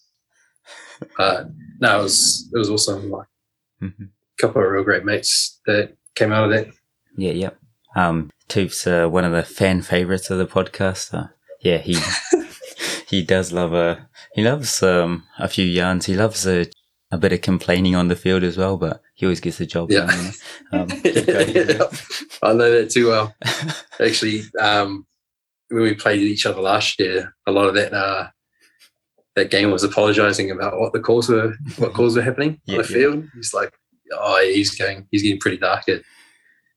[1.17, 1.49] but
[1.81, 3.11] no, it was it was awesome.
[3.11, 3.27] Like
[3.83, 4.09] mhm.
[4.09, 6.73] a couple of real great mates that came out of that.
[7.17, 7.51] yeah, yeah.
[7.95, 11.13] Um, Toof's uh, one of the fan favorites of the podcast.
[11.15, 11.29] Uh,
[11.61, 11.99] yeah, he
[13.09, 16.07] he does love a he loves um a few yarns.
[16.07, 16.67] He loves a
[17.17, 19.91] a bit of complaining on the field as well, but he always gets the job
[19.91, 20.07] Yeah.
[20.07, 20.33] done.
[20.73, 21.83] Um, yeah.
[22.43, 23.35] I know that too well.
[24.01, 25.07] Actually, um,
[25.69, 28.29] when we played each other last year, a lot of that uh,
[29.35, 32.83] that game was apologising about what the calls were, what calls were happening Yeah, on
[32.83, 32.95] the yeah.
[32.95, 33.25] field.
[33.35, 33.73] He's like,
[34.13, 36.03] "Oh, he's going, he's getting pretty dark at,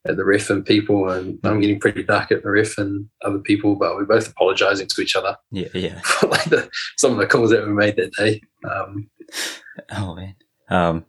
[0.06, 3.40] at the ref and people, and I'm getting pretty dark at the ref and other
[3.40, 6.00] people." But we're both apologising to each other yeah, yeah.
[6.02, 8.42] for like the, some of the calls that we made that day.
[8.70, 9.10] Um,
[9.92, 10.36] Oh man.
[10.70, 11.06] Um,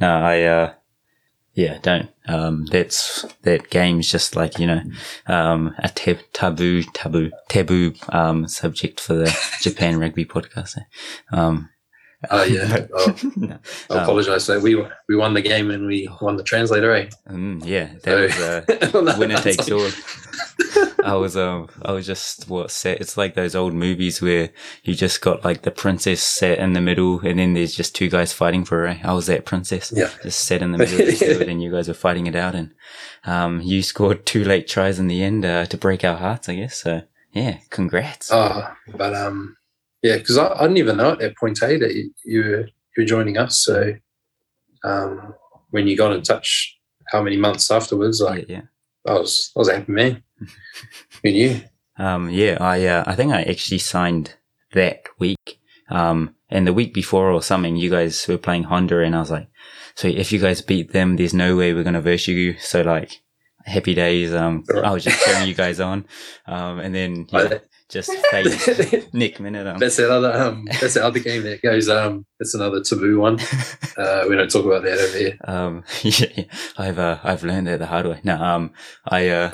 [0.00, 0.72] no, I, uh,
[1.54, 2.08] yeah, don't.
[2.26, 4.80] Um, that's, that game's just like, you know,
[5.26, 10.78] um, a tab- taboo, taboo, taboo, um, subject for the Japan rugby podcast.
[10.78, 10.82] eh?
[11.36, 11.70] Um,
[12.30, 12.86] Oh, yeah.
[12.94, 13.14] Oh.
[13.36, 13.58] no,
[13.90, 14.44] I Um, apologise.
[14.44, 14.74] So we
[15.08, 16.92] we won the game and we won the translator.
[16.92, 17.08] Eh?
[17.30, 19.88] mm, yeah, that was, uh, So- winner takes all.
[21.04, 24.50] I was um I was just what set it's like those old movies where
[24.82, 28.08] you just got like the princess set in the middle and then there's just two
[28.08, 29.00] guys fighting for her.
[29.04, 29.92] I was that princess.
[29.94, 30.10] Yeah.
[30.22, 32.74] Just set in the middle of the and you guys were fighting it out and
[33.24, 36.56] um you scored two late tries in the end uh, to break our hearts, I
[36.56, 36.82] guess.
[36.82, 38.30] So yeah, congrats.
[38.32, 39.56] Oh, but um,
[40.02, 42.60] yeah, because I, I didn't even know at that point, hey, that you, you were
[42.60, 43.62] you were joining us.
[43.62, 43.94] So
[44.84, 45.34] um,
[45.70, 48.20] when you got in touch, how many months afterwards?
[48.20, 48.62] yeah, Like yeah.
[49.06, 50.22] I was, I was a happy man.
[51.22, 51.60] Who knew?
[51.98, 54.34] Um, yeah, I, uh, I think I actually signed
[54.72, 55.60] that week.
[55.90, 59.30] Um, and the week before or something, you guys were playing Honda and I was
[59.30, 59.48] like,
[59.94, 62.56] so if you guys beat them, there's no way we're going to verse you.
[62.58, 63.20] So like,
[63.64, 64.32] happy days.
[64.32, 64.84] Um, Right.
[64.84, 66.06] I was just cheering you guys on.
[66.46, 69.12] Um, and then yeah, just fate.
[69.14, 69.66] Nick minute.
[69.66, 73.18] Um, that's that other um, that's the other game that goes um, that's another taboo
[73.20, 73.38] one.
[73.98, 75.36] Uh, we don't talk about that over here.
[75.42, 76.44] um, yeah,
[76.76, 78.20] I've, uh, I've learned that the hard way.
[78.22, 78.70] No, um,
[79.04, 79.50] I, uh,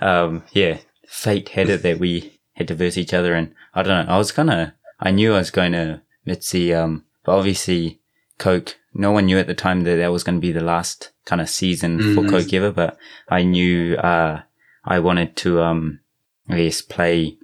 [0.00, 4.06] um, yeah, fate had it that we had to verse each other, and I don't
[4.06, 4.12] know.
[4.14, 8.00] I was gonna, I knew I was going to Mitzi, um, but obviously
[8.38, 8.76] Coke.
[8.94, 11.40] No one knew at the time that that was going to be the last kind
[11.42, 12.30] of season for Mhm.
[12.30, 12.70] Coke ever.
[12.72, 12.96] But
[13.28, 14.40] I knew, uh,
[14.86, 16.00] I wanted to, um,
[16.48, 17.38] I guess play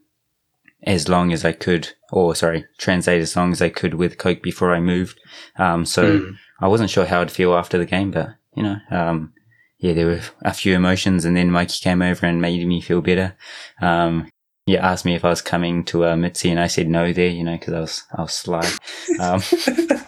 [0.85, 4.43] as long as I could, or sorry, translate as long as I could with Coke
[4.43, 5.21] before I moved.
[5.57, 6.21] Um, so.
[6.21, 6.37] Mm.
[6.63, 9.33] I wasn't sure how I'd feel after the game, but you know, um,
[9.79, 13.03] yeah, there were a few emotions, and then Mikey came over and made me feel
[13.03, 13.37] better.
[13.81, 14.31] Um,
[14.65, 17.29] yeah, asked me if I was coming to uh, Mitzi, and I said no there,
[17.29, 18.71] you know, because I was I was sly.
[19.21, 19.43] Um,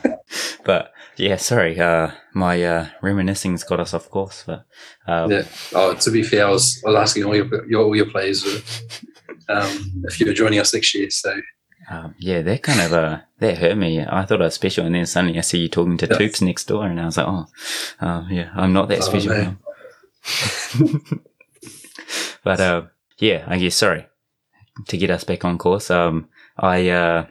[0.64, 4.44] but yeah, sorry, uh, my uh, reminiscing's got us off course.
[4.46, 4.66] But
[5.06, 5.44] um, Yeah.
[5.74, 8.44] Oh, to be fair, I was, I was asking all your, your all your players
[8.44, 8.60] uh,
[9.48, 11.10] um, if you were joining us next year.
[11.10, 11.34] So
[11.90, 14.00] um, yeah, that kind of uh, that hurt me.
[14.00, 16.16] I thought I was special, and then suddenly I see you talking to Yeah.
[16.18, 17.46] Toops next door, and I was like, oh,
[18.00, 19.56] uh, yeah, I'm not that Oh, special.
[22.44, 22.82] but uh,
[23.18, 24.06] yeah, I guess sorry
[24.88, 25.90] to get us back on course.
[25.90, 27.26] Um, I uh,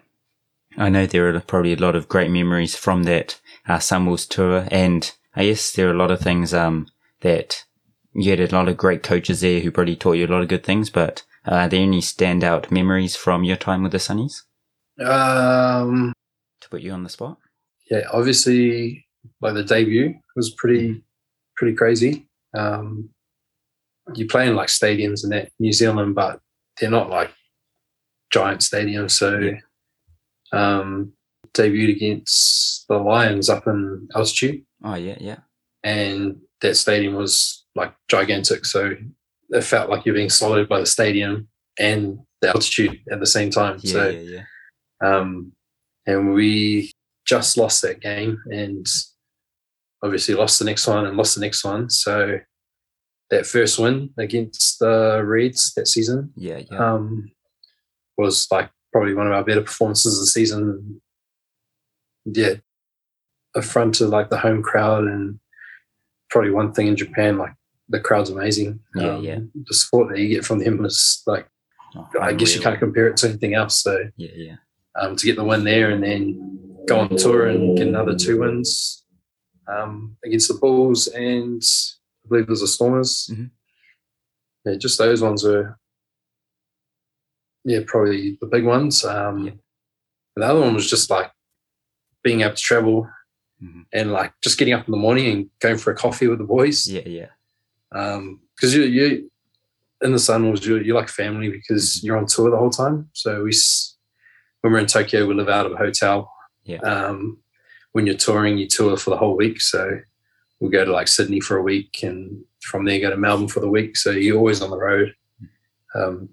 [0.78, 4.68] I know there are probably a lot of great memories from that uh, Sunwolves tour,
[4.72, 6.88] and I guess there are a lot of things um
[7.22, 7.64] that
[8.14, 10.48] you had a lot of great coaches there who probably taught you a lot of
[10.48, 10.90] good things.
[10.90, 14.44] But uh, are there any standout memories from your time with the Sunnies
[15.04, 16.14] um,
[16.62, 17.38] to put you on the spot?
[17.90, 19.06] yeah, obviously,
[19.42, 21.04] like the debut was pretty
[21.56, 22.28] pretty crazy.
[22.56, 23.10] Um,
[24.16, 26.40] you play in like stadiums in that New Zealand, but
[26.80, 27.32] they're not like
[28.32, 29.12] giant stadiums.
[29.12, 29.52] So,
[30.52, 31.14] um,
[31.56, 34.64] debuted against the Lions up in altitude.
[34.84, 35.40] Oh yeah, yeah,
[35.84, 38.66] and that stadium was like gigantic.
[38.66, 38.96] So
[39.50, 41.48] it felt like you're being swallowed by the stadium
[41.80, 43.80] and the altitude at the same time.
[43.82, 44.42] yeah, so, yeah,
[45.02, 45.18] yeah.
[45.18, 45.54] um,
[46.06, 46.92] and we
[47.26, 48.86] just lost that game and
[50.04, 51.90] obviously lost the next one and lost the next one.
[51.90, 52.40] So
[53.30, 56.94] that first win against the Reds that season Yeah, yeah.
[56.94, 57.32] um,
[58.18, 61.02] was like probably one of our better performances of the season.
[62.26, 62.56] Yeah,
[63.56, 65.40] a front to like the home crowd, and
[66.30, 67.54] probably one thing in Japan, like
[67.90, 68.80] the crowd's amazing.
[68.96, 69.40] Yeah, yeah.
[69.68, 71.48] The support that you get from them is like,
[71.96, 73.84] Oh, I guess you can't compare it to anything else.
[73.84, 74.56] So, Yeah, yeah.
[75.00, 78.40] um, to get the win there, and then go on tour and get another two
[78.40, 79.06] wins
[79.68, 81.62] um, against the Bulls and
[82.26, 83.30] I believe it was the Stormers.
[83.32, 83.52] Mhm.
[84.66, 85.78] Yeah, just those ones were,
[87.66, 89.04] yeah, probably the big ones.
[89.06, 89.52] Um, Yeah.
[90.36, 91.32] The other one was just like
[92.24, 93.10] being able to travel
[93.62, 93.86] Mhm.
[93.94, 96.44] and like just getting up in the morning and going for a coffee with the
[96.46, 96.88] boys.
[96.88, 97.30] Yeah, yeah,
[98.56, 99.32] Because you, you,
[100.02, 103.10] in the Sun was you, you're like family because you're on tour the whole time.
[103.14, 103.52] So we,
[104.62, 106.30] when we're in Tokyo, we live out of a hotel.
[106.66, 106.80] Yeah.
[106.80, 107.40] Um,
[107.94, 109.62] when you're touring, you tour for the whole week.
[109.62, 110.00] So
[110.60, 113.60] we'll go to like Sydney for a week and from there go to Melbourne for
[113.60, 113.96] the week.
[113.96, 115.14] So you're always on the road.
[115.96, 116.30] Um,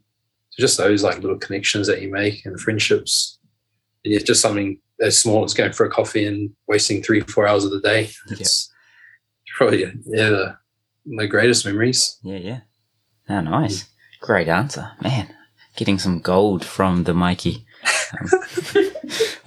[0.50, 3.38] so just those like little connections that you make and friendships.
[4.04, 7.46] And it's just something as small as going for a coffee and wasting three, four
[7.46, 8.10] hours of the day.
[8.30, 8.72] It's
[9.56, 10.56] probably yeah, the,
[11.06, 12.18] the greatest memories.
[12.22, 12.60] yeah, yeah.
[13.28, 13.86] Oh, nice.
[14.20, 15.34] Great answer, man.
[15.76, 17.64] Getting some gold from the Mikey.
[18.12, 18.90] Um,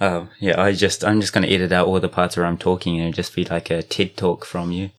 [0.00, 2.98] um, yeah, I just I'm just gonna edit out all the parts where I'm talking
[2.98, 4.90] and it'll just be like a TED talk from you.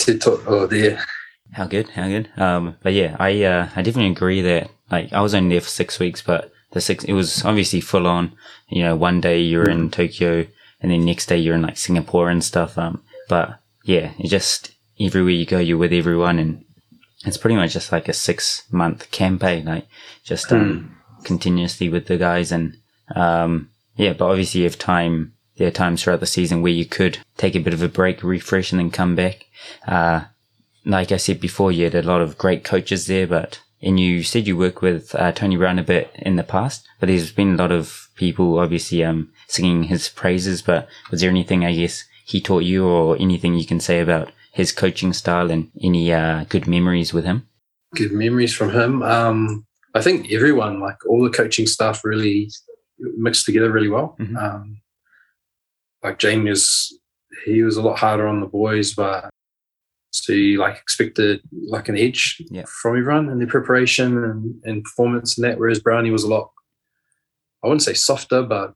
[0.00, 0.42] TED Talk.
[0.46, 1.02] Oh, dear.
[1.52, 2.30] How good, how good.
[2.36, 5.68] Um, but yeah, I uh, I definitely agree that like I was only there for
[5.68, 8.32] six weeks, but the six it was obviously full on.
[8.68, 10.46] You know, one day you're in Tokyo,
[10.80, 12.78] and then next day you're in like Singapore and stuff.
[12.78, 16.64] Um, but yeah, it just everywhere you go, you're with everyone, and
[17.24, 19.86] it's pretty much just like a six month campaign, like
[20.24, 22.76] just um continuously with the guys, and
[23.14, 24.12] um, yeah.
[24.12, 25.34] But obviously, you have time.
[25.56, 28.22] There are times throughout the season where you could take a bit of a break,
[28.22, 29.46] refresh, and then come back.
[29.86, 30.24] Uh,
[30.86, 34.22] like I said before, you had a lot of great coaches there, but and you
[34.22, 37.54] said you work with uh, Tony Brown a bit in the past, but there's been
[37.54, 40.62] a lot of people obviously um singing his praises.
[40.62, 44.30] But was there anything I guess he taught you, or anything you can say about
[44.52, 47.46] his coaching style and any uh, good memories with him?
[47.96, 49.02] good memories from him.
[49.02, 52.48] Um, I think everyone, like all the coaching staff, really
[52.98, 54.16] mixed together really well.
[54.20, 54.36] Mhm.
[54.36, 54.80] Um,
[56.02, 56.96] like Jamie was,
[57.44, 59.30] he was a lot harder on the boys, but
[60.10, 62.64] so you like expected like an edge Yeah.
[62.66, 65.58] from everyone in their preparation and, and performance and that.
[65.58, 66.50] Whereas Brownie was a lot,
[67.62, 68.74] I wouldn't say softer, but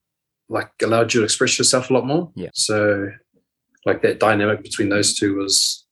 [0.48, 2.30] like allowed you to express yourself a lot more.
[2.36, 2.50] Yeah.
[2.54, 3.10] So
[3.86, 5.84] like that dynamic between those two was,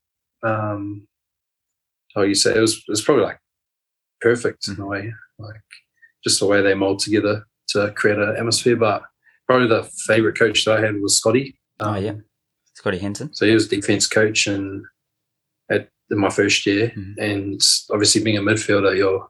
[0.45, 1.07] um,
[2.15, 3.39] how you say it was, it was probably like
[4.21, 5.61] perfect in a way, like
[6.23, 8.77] just the way they mold together to create an atmosphere.
[8.77, 9.03] But
[9.47, 11.59] probably the favorite coach that I had was Scotty.
[11.81, 12.15] Oh Um, yeah,
[12.75, 13.35] Scotty Hansen.
[13.35, 14.85] So he was defense coach and
[16.11, 17.15] in my first year, Mhm.
[17.19, 17.61] and
[17.91, 19.27] obviously being a midfielder, you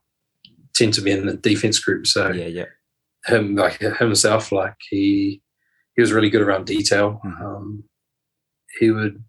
[0.74, 2.06] tend to be in the defense group.
[2.06, 2.66] So Yeah, yeah,
[3.26, 5.42] him, like himself, like he
[5.94, 7.20] he was really good around detail.
[7.24, 7.40] Mhm.
[7.42, 7.85] Um,
[8.80, 9.22] he would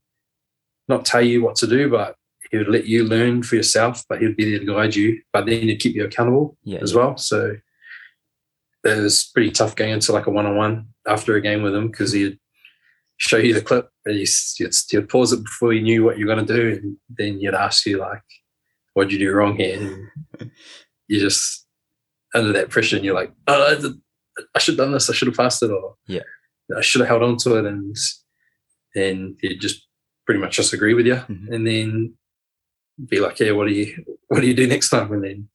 [0.87, 2.15] not tell you what to do, but
[2.51, 4.03] he would let you learn for yourself.
[4.07, 5.21] But he'd be there to guide you.
[5.33, 6.79] But then he'd keep you accountable yeah.
[6.79, 6.97] as yeah.
[6.97, 7.17] well.
[7.17, 7.57] So
[8.85, 11.75] it was pretty tough going into like a one on one after a game with
[11.75, 12.39] him because he'd
[13.17, 16.25] show you the clip and he'd, he'd, he'd pause it before you knew what you
[16.25, 16.79] were going to do.
[16.81, 18.21] And then you'd ask you, like,
[18.93, 20.09] what'd you do wrong here?
[20.39, 20.51] And
[21.07, 21.65] you just,
[22.35, 24.01] under that pressure, and you're like, oh, I, did-
[24.55, 25.09] I should have done this.
[25.09, 25.69] I should have passed it.
[25.71, 26.21] Or Yeah.
[26.75, 27.65] I should have held on to it.
[27.65, 27.95] And
[28.95, 29.87] then he'd just
[30.25, 31.15] pretty much just agree with you.
[31.15, 31.53] Mhm.
[31.53, 32.17] And then
[33.09, 35.11] be like, yeah, what do you, what do you do next time?
[35.11, 35.49] And then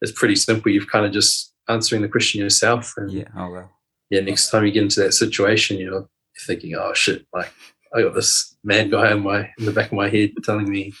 [0.00, 0.70] it's pretty simple.
[0.70, 2.94] You've kind of just answering the question yourself.
[2.96, 3.28] And Yeah.
[3.36, 3.70] Oh well.
[4.10, 6.08] yeah, next time you get into that situation, you know, you're
[6.46, 7.52] thinking, oh shit, like
[7.94, 10.92] I got this mad guy in my in the back of my head telling me,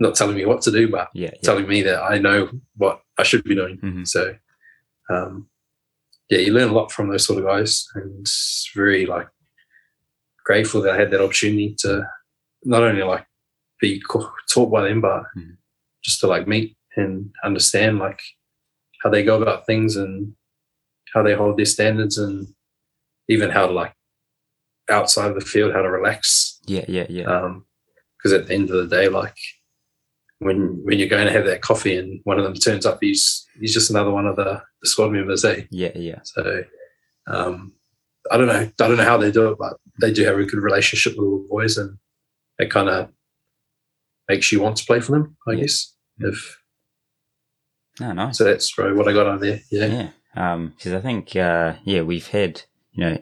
[0.00, 1.30] not telling me what to do, but Yeah.
[1.32, 1.40] yeah.
[1.42, 3.78] telling me that I know what I should be doing.
[3.78, 4.06] Mhm.
[4.06, 4.36] So,
[5.10, 5.48] um,
[6.30, 9.28] yeah, you learn a lot from those sort of guys, and it's very like
[10.44, 12.06] grateful that I had that opportunity to
[12.64, 13.26] not only like
[13.80, 14.02] be
[14.50, 15.56] taught by them, but Mhm.
[16.04, 18.20] just to like meet and understand like
[19.02, 20.34] how they go about things and
[21.14, 22.54] how they hold their standards and
[23.28, 23.94] even how to like
[24.90, 26.84] outside of the field how to relax Yeah.
[26.88, 27.06] Yeah.
[27.08, 27.54] Yeah.
[28.16, 29.36] because at the end of the day like
[30.40, 33.46] when when you're going to have that coffee and one of them turns up he's
[33.60, 35.90] he's just another one of the, the squad members eh yeah.
[35.94, 36.20] Yeah.
[36.24, 36.62] so
[37.26, 37.72] um
[38.30, 40.44] i don't know i don't know how they do it but they do have a
[40.44, 41.98] good relationship with all the boys and
[42.58, 43.08] it kind of
[44.28, 45.60] makes you want to play for them i Yeah.
[45.62, 46.58] guess if
[48.00, 48.38] No, nice.
[48.38, 50.08] so that's probably what i got on there yeah Yeah.
[50.36, 53.18] Um, because I think, uh, yeah, we've had, you know,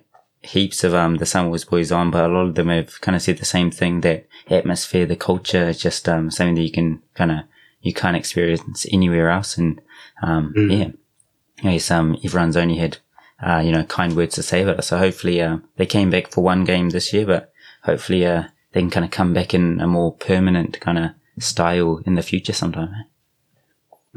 [0.46, 3.22] heaps of, um, the Sunwolves boys on, but a lot of them have kind of
[3.22, 7.02] said the same thing that atmosphere, the culture is just, um, something that you can
[7.14, 7.38] kind of,
[7.80, 9.58] you can't experience anywhere else.
[9.58, 9.80] And,
[10.22, 10.78] um, Mm.
[10.78, 12.98] yeah, I guess, um, everyone's only had,
[13.46, 14.82] uh, you know, kind words to say about it.
[14.82, 18.80] So hopefully, uh, they came back for one game this year, but hopefully, uh, they
[18.80, 22.52] can kind of come back in a more permanent kind of style in the future
[22.52, 22.90] sometime.
[22.94, 23.04] eh?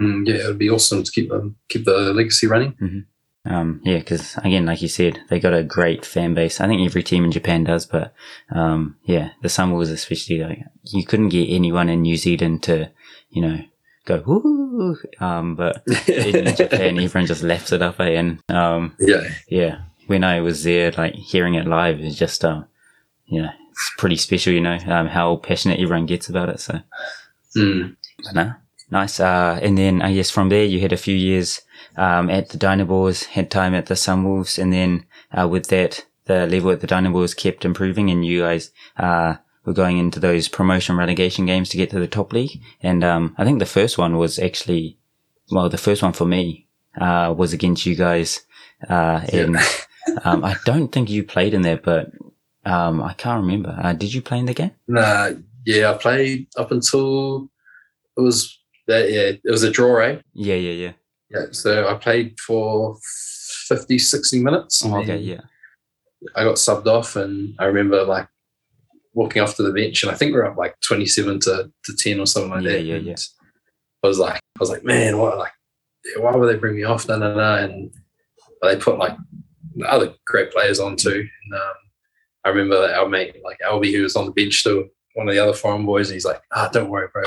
[0.02, 3.06] Mm, yeah, it would be awesome to keep them keep the legacy running.
[3.50, 6.62] Um, yeah, because again, like you said, they got a great fan base.
[6.62, 8.14] I think every team in Japan does, but
[8.52, 12.92] um, yeah, the Sunwolves especially, like you couldn't get anyone in New Zealand to,
[13.32, 13.58] you know,
[14.06, 14.98] go woo.
[15.20, 18.12] Um, but in Japan, everyone just laps it up, eh?
[18.20, 22.66] And um, yeah, yeah, when I was there, like hearing it live is just, um,
[23.26, 24.54] you know, it's pretty special.
[24.54, 26.60] You know, um, how passionate everyone gets about it.
[26.60, 26.80] So,
[27.58, 27.96] Mm.
[28.26, 28.54] but no,
[28.92, 29.20] nice.
[29.20, 31.62] Uh, and then I guess from there you had a few years
[31.96, 35.06] um, at the Dynamos, had time at the Sunwolves, and then
[35.38, 39.74] uh, with that, the level at the Dynamos kept improving, and you guys uh, were
[39.74, 42.62] going into those promotion relegation games to get to the top league.
[42.82, 44.98] And um, I think the first one was actually,
[45.52, 46.68] well, the first one for me
[47.00, 48.42] uh, was against you guys.
[48.88, 49.58] Uh, and
[50.24, 52.12] um, I don't think you played in there, but
[52.66, 53.78] um, I can't remember.
[53.82, 54.72] Uh, did you play in the game?
[54.88, 55.32] Nah,
[55.66, 57.50] yeah, I played up until
[58.18, 58.59] it was
[58.90, 59.10] that.
[59.12, 60.20] Yeah, it was a draw, eh?
[60.34, 60.92] Yeah, yeah, yeah.
[61.32, 62.98] Yeah, so I played for
[63.68, 64.84] 50, 60 minutes.
[64.84, 65.42] Oh, okay, yeah.
[66.36, 68.28] I got subbed off, and I remember like
[69.14, 71.96] walking off to the bench, and I think we are up like twenty-seven to, to
[71.96, 72.82] ten or something like Yeah, that.
[72.84, 73.16] yeah, and yeah.
[74.04, 75.38] I was like, I was like, man, what?
[75.38, 75.52] Like,
[76.18, 77.08] why would they bring me off?
[77.08, 77.56] No, no, no.
[77.56, 77.92] And
[78.62, 79.16] they put like
[79.88, 81.26] other great players on too.
[81.46, 81.74] And um,
[82.46, 85.34] I remember that our mate, like Albie, who was on the bench still, one of
[85.36, 87.24] the other foreign boys, and he's like, ah, don't worry, bro.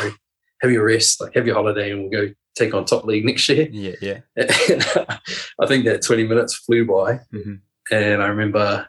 [0.62, 3.48] Have your rest, like have your holiday, and we'll go take on top league next
[3.48, 3.68] year.
[3.70, 4.20] Yeah, yeah.
[5.60, 7.18] I think that 20 minutes flew by.
[7.34, 7.60] Mhm.
[7.90, 8.86] And I remember,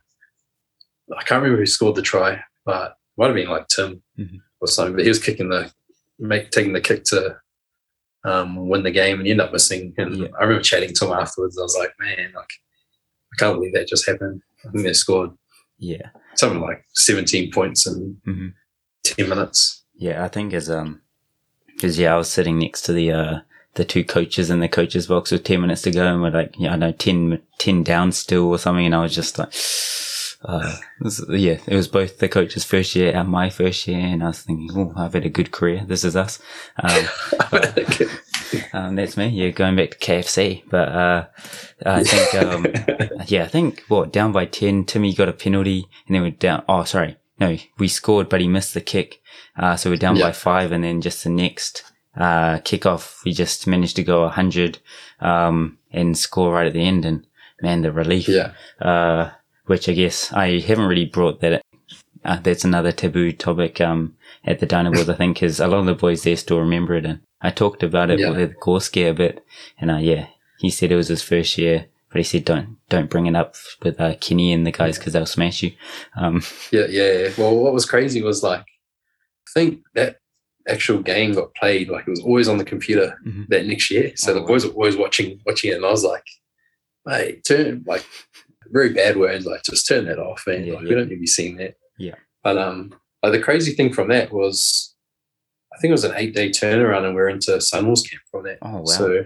[1.17, 4.39] I can't remember who scored the try, but it might have been like Tim Mhm.
[4.61, 4.95] or something.
[4.95, 5.71] But he was kicking the,
[6.19, 7.37] make, taking the kick to
[8.25, 9.93] um, win the game and he ended up missing.
[9.97, 10.27] And Yeah.
[10.39, 11.57] I remember chatting to him afterwards.
[11.57, 12.49] I was like, man, like,
[13.33, 14.41] I can't believe that just happened.
[14.65, 15.31] I think they scored
[15.77, 16.09] Yeah.
[16.35, 18.47] something like 17 points in hmm
[19.03, 19.83] 10 minutes.
[19.95, 21.01] Yeah, I think as um,
[21.73, 23.39] because yeah, I was sitting next to the uh
[23.75, 26.55] the two coaches in the coaches box with ten minutes to go, and we're like,
[26.57, 29.49] yeah, I know 10, 10 down still or something, and I was just like,
[30.45, 34.23] uh, this, yeah, it was both the coaches' first year and my first year, and
[34.23, 35.83] I was thinking, oh, I've had a good career.
[35.87, 36.39] This is us.
[36.77, 37.07] Um,
[38.73, 39.27] um, that's me.
[39.29, 41.27] Yeah, going back to KFC, but uh,
[41.85, 42.65] I think um,
[43.27, 44.85] yeah, I think what down by ten.
[44.85, 46.63] Timmy got a penalty, and then we're down.
[46.69, 49.21] Oh, sorry, no, we scored, but he missed the kick.
[49.57, 50.27] Uh, so we're down Yeah.
[50.27, 51.83] by five, and then just the next
[52.15, 54.79] uh, kickoff, we just managed to go a hundred
[55.19, 57.05] um, and score right at the end.
[57.05, 57.25] And
[57.61, 58.27] man, the relief.
[58.27, 58.51] yeah.
[58.81, 59.31] Uh,
[59.65, 61.61] which I guess I haven't really brought that.
[62.25, 64.15] Uh, that's another taboo topic um,
[64.45, 67.05] at the Dynamos, I think, because a lot of the boys there still remember it.
[67.05, 68.31] And I talked about it Yeah.
[68.31, 69.43] with Gorski a bit,
[69.79, 70.27] and uh, yeah,
[70.59, 73.55] he said it was his first year, but he said don't don't bring it up
[73.81, 75.71] with uh, Kenny and the guys because they'll smash you.
[76.15, 77.11] Um, Yeah, yeah.
[77.11, 77.29] yeah.
[77.37, 80.17] Well, what was crazy was like, I think that
[80.69, 83.47] actual game got played like it was always on the computer Mhm.
[83.49, 84.13] that next year.
[84.15, 86.23] So Oh, the boys were always watching watching it, and I was like,
[87.09, 88.05] hey, turn like
[88.71, 90.63] very bad words, like just turn that off, man.
[90.65, 90.89] Yeah, like yeah.
[90.89, 92.15] we don't need to be seeing that." Yeah.
[92.43, 94.95] But um, like the crazy thing from that was,
[95.73, 98.43] I think it was an eight day turnaround, and we are into Sunwolves camp from
[98.43, 98.59] that.
[98.61, 99.25] oh wow, So,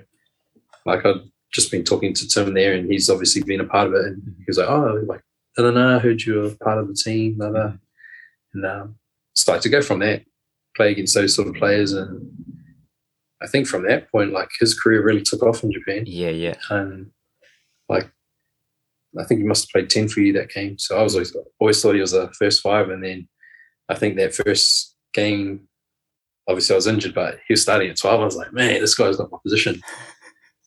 [0.86, 1.22] like, I'd
[1.54, 4.06] just been talking to Tim there, and he's obviously been a part of it.
[4.06, 5.22] And he was like, "Oh, like,
[5.58, 7.74] I don't know, I heard you were part of the team." Blah, blah.
[8.54, 8.96] And um,
[9.36, 10.24] started to go from that,
[10.76, 12.32] play against those sort of players, and
[13.42, 16.04] I think from that point, like, his career really took off in Japan.
[16.08, 17.12] yeah, yeah, And
[17.88, 18.10] like,
[19.18, 20.78] I think he must have played ten for you that game.
[20.78, 23.28] So I was always always thought he was a first five, and then
[23.90, 25.68] I think that first game.
[26.50, 28.22] Obviously, I was injured, but he was starting at 12.
[28.22, 29.82] I was like, man, this guy's not my position.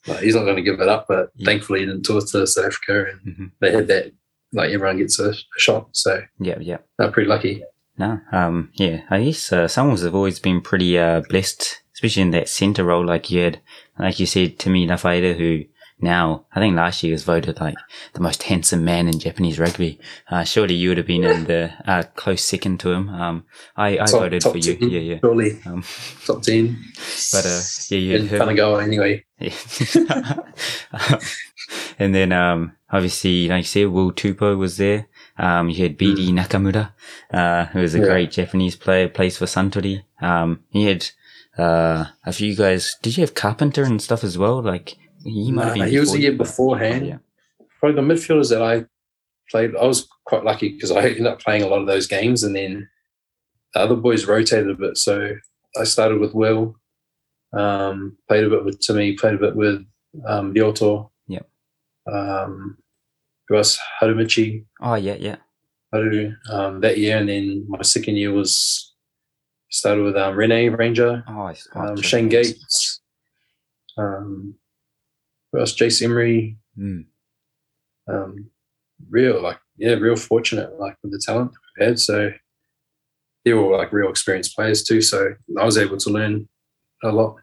[0.06, 1.06] Like, he's not going to give it up.
[1.08, 1.46] But Yeah.
[1.46, 3.50] thankfully, he didn't tour to South Africa and Mhm.
[3.60, 4.12] they had that,
[4.52, 5.88] like, everyone gets a, a shot.
[5.92, 6.78] So yeah, yeah.
[6.98, 7.62] they're pretty lucky.
[7.98, 12.30] No, um, yeah, I guess uh, Sunwolves have always been pretty uh, blessed, especially in
[12.30, 13.04] that centre role.
[13.04, 13.60] Like you had,
[13.98, 15.64] like you said, Timmy Lafaida, who
[16.02, 17.74] now I think last year was voted like
[18.14, 19.98] the most handsome man in Japanese rugby.
[20.30, 23.08] Uh, surely you would have been in the uh, close second to him.
[23.10, 23.44] Um,
[23.76, 24.76] I, I Top- voted top for you.
[24.76, 25.18] 10, Yeah, yeah.
[25.20, 25.84] Surely Um,
[26.26, 26.76] top 10.
[27.32, 28.40] but uh, yeah, you had in him.
[28.40, 29.24] Kanagawa anyway.
[29.40, 30.36] Yeah.
[31.98, 35.06] and then, um, obviously, like you said, Will Tupou was there.
[35.38, 36.92] Um, you had BD Nakamura,
[37.32, 37.98] uh, who was a.
[38.00, 38.04] Yeah.
[38.04, 40.02] great Japanese player, plays for Suntory.
[40.20, 41.08] Um, he had,
[41.56, 42.96] uh, a few guys.
[43.02, 44.62] Did you have Carpenter and stuff as well?
[44.62, 45.88] Like, he might have been.
[45.88, 47.06] he was a year beforehand.
[47.06, 47.18] Yeah.
[47.78, 48.84] Probably the midfielders that I
[49.50, 52.42] played, I was quite lucky because I ended up playing a lot of those games
[52.42, 52.88] and then
[53.74, 54.96] the other boys rotated a bit.
[54.98, 55.30] So
[55.80, 56.76] I started with Will,
[57.56, 59.84] um, played a bit with Timmy, played a bit with
[60.26, 61.10] um, Bioto.
[61.28, 61.48] Yep.
[62.12, 62.76] Um,
[63.48, 63.78] who else?
[64.02, 65.36] Harumichi, Oh, yeah, yeah.
[65.92, 67.16] Haru, um, that year.
[67.18, 68.94] And then my second year was
[69.70, 73.00] started with um, Rene Ranger, Oh, oh, um, Shane Gates,
[73.98, 74.54] um,
[75.52, 75.74] who else?
[75.74, 77.04] Jace Emery, Mm.
[78.08, 78.50] um,
[79.10, 81.98] real like yeah, real fortunate like with the talent we've had.
[81.98, 82.30] So
[83.44, 85.00] they were like real experienced players too.
[85.00, 86.48] So I was able to learn
[87.02, 87.36] a lot.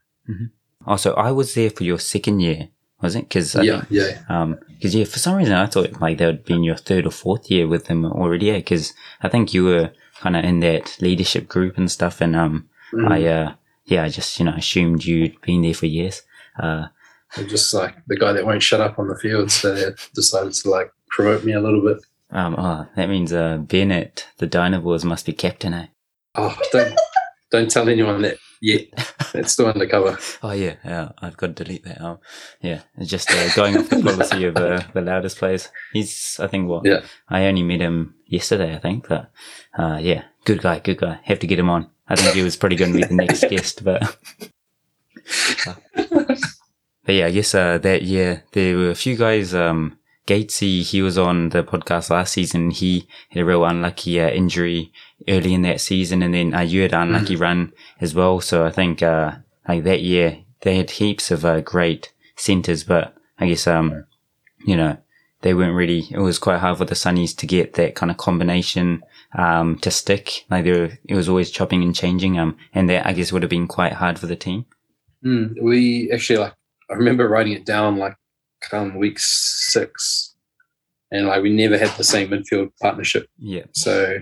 [0.85, 2.69] Also, I was there for your second year,
[3.01, 3.23] was it?
[3.27, 4.21] Because yeah, yeah.
[4.29, 7.05] Um, because yeah, for some reason I thought like that would be in your third
[7.05, 8.47] or fourth year with them already.
[8.47, 12.35] Yeah, because I think you were kind of in that leadership group and stuff, and
[12.35, 13.11] um, Mm.
[13.11, 13.53] I uh,
[13.85, 16.21] yeah, I just you know assumed you'd been there for years.
[16.57, 16.87] Uh,
[17.35, 19.51] They're just like the guy that won't shut up on the field.
[19.51, 21.97] So they decided to like promote me a little bit.
[22.31, 25.87] um, oh, that means uh, Bennett, the Dynaboars, must be captain, eh?
[26.35, 26.95] Oh, don't
[27.51, 28.87] don't tell anyone that yet.
[29.33, 30.17] It's still undercover.
[30.41, 32.01] Oh yeah, yeah, I've got to delete that.
[32.01, 32.19] Um,
[32.61, 35.69] yeah, it's just uh, going off the policy of uh, the loudest players.
[35.93, 36.85] He's, I think, what?
[36.85, 37.01] Yeah.
[37.29, 39.31] I only met him yesterday, I think, but
[39.77, 41.19] uh, yeah, good guy, good guy.
[41.23, 41.89] Have to get him on.
[42.07, 44.17] I think he was pretty going to be the next guest, but.
[47.07, 49.55] But yeah, I guess uh, that year there were a few guys.
[49.55, 49.97] Um,
[50.27, 52.69] Gatesy, he was on the podcast last season.
[52.69, 54.91] He had a real unlucky uh, injury
[55.25, 58.41] early in that season, and then uh, you had an unlucky run as well.
[58.41, 59.35] So I think uh,
[59.69, 64.03] like that year they had heaps of uh, great centers, but I guess um,
[64.65, 64.97] you know
[65.43, 66.07] they weren't really.
[66.11, 69.01] It was quite hard for the Sunnies to get that kind of combination
[69.33, 70.43] um, to stick.
[70.49, 72.37] Like they were, it was always chopping and changing.
[72.37, 74.65] Um, and that I guess would have been quite hard for the team.
[75.23, 76.56] Mm, we actually like
[76.89, 78.15] I remember writing it down like
[78.61, 80.35] come week six,
[81.11, 83.27] and like we never had the same midfield partnership.
[83.37, 83.65] Yeah.
[83.73, 84.17] So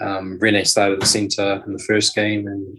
[0.00, 2.78] um, Rene started the centre in the first game, and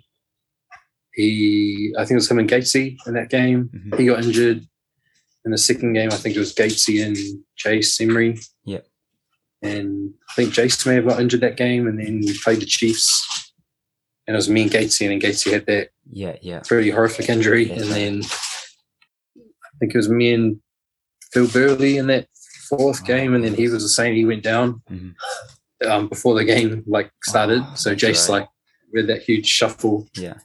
[1.13, 3.69] he I think it was him and Gatesy in that game.
[3.73, 3.99] Mhm.
[3.99, 4.65] He got injured
[5.45, 6.11] in the second game.
[6.11, 7.17] I think it was Gatesy and
[7.55, 8.37] Chase Emery.
[8.65, 8.85] Yep.
[9.61, 12.65] And I think Jace may have got injured that game, and then we played the
[12.65, 13.51] Chiefs.
[14.27, 16.35] And it was me and Gatesy, and Gatesy had that Yeah.
[16.41, 16.61] Yeah.
[16.61, 17.65] pretty horrific injury.
[17.65, 18.21] That's and then
[19.79, 20.59] think it was me and
[21.31, 22.27] Phil Burleigh in that
[22.69, 24.15] fourth game, and then he was the same.
[24.15, 25.13] He went down Mhm.
[25.87, 27.61] um, before the game like started.
[27.63, 28.39] Oh, so Jace right.
[28.41, 28.49] like
[28.93, 30.35] with that huge shuffle Yeah.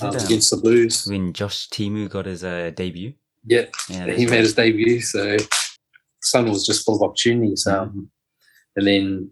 [0.00, 1.06] Um, it against the Blues.
[1.06, 3.14] when Josh Timu got his uh, debut?
[3.46, 4.10] Yeah, Yeah.
[4.12, 5.00] he made his debut.
[5.00, 5.36] So
[6.22, 7.64] Sun was just full of opportunities.
[7.66, 7.80] Mm-hmm.
[7.98, 8.10] Um,
[8.76, 9.30] and then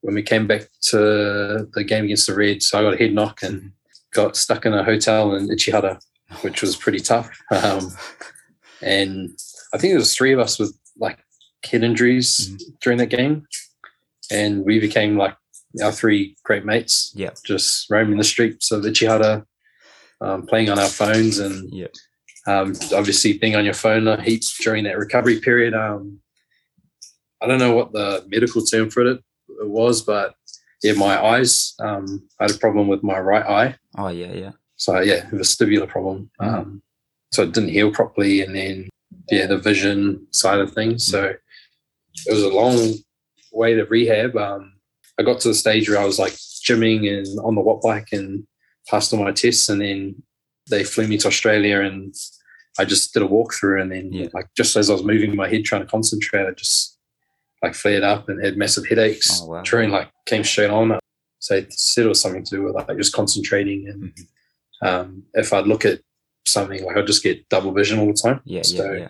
[0.00, 3.40] when we came back to the game against the Reds, I got a head knock
[3.40, 3.54] Mm-hmm.
[3.54, 3.72] and
[4.12, 5.98] got stuck in a hotel in Ichihara,
[6.42, 7.30] which was pretty tough.
[7.50, 7.90] Um,
[8.82, 9.30] and
[9.72, 11.18] I think there was three of us with like
[11.64, 12.80] head injuries Mhm.
[12.80, 13.46] during that game,
[14.30, 15.36] and we became like
[15.82, 17.12] our three great mates.
[17.14, 17.30] Yeah.
[17.46, 19.46] just roaming the streets of Ichihara,
[20.20, 21.94] um, playing on our phones, and Yep.
[22.46, 25.74] um, obviously being on your phone a heap during that recovery period.
[25.74, 26.20] Um,
[27.40, 29.20] I don't know what the medical term for it,
[29.60, 30.34] it was, but
[30.82, 31.74] yeah, my eyes.
[31.80, 33.76] Um, I had a problem with my right eye.
[33.96, 34.52] Oh yeah, yeah.
[34.76, 36.30] So yeah, vestibular problem.
[36.40, 36.80] Mm.
[37.32, 38.88] So it didn't heal properly, and then
[39.30, 41.06] yeah, the vision side of things.
[41.06, 41.32] So
[42.26, 42.94] it was a long
[43.52, 44.36] way to rehab.
[44.36, 44.74] Um,
[45.18, 48.08] I got to the stage where I was like gymming and on the watt bike
[48.12, 48.46] and
[48.88, 50.22] passed all my tests, and then
[50.70, 52.14] they flew me to Australia, and
[52.78, 54.28] I just did a walkthrough, and then Yeah.
[54.34, 56.98] like just as I was moving my head trying to concentrate, I just
[57.62, 59.40] like flared up and had massive headaches.
[59.42, 59.62] Oh, wow.
[59.62, 60.98] Train like came straight on.
[61.38, 64.86] So it said it was something to do with like just concentrating and Mhm.
[64.86, 66.00] um, if I'd look at
[66.44, 68.40] something like I'd just get double vision all the time.
[68.44, 69.08] Yeah, So yeah, yeah.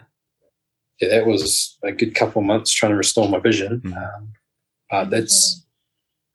[1.01, 3.80] yeah, that was a good couple of months trying to restore my vision.
[3.80, 3.97] Mhm.
[3.97, 4.33] Um,
[4.91, 5.64] but that's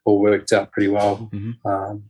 [0.06, 1.30] all worked out pretty well.
[1.32, 1.66] Mhm.
[1.66, 2.10] Um,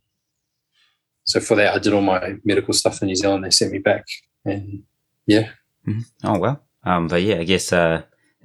[1.26, 3.44] so for that, I did all my medical stuff in New Zealand.
[3.44, 4.06] They sent me back,
[4.46, 4.84] and
[5.26, 5.50] yeah,
[6.24, 6.64] Oh well.
[6.84, 8.04] Um, but yeah, I guess uh,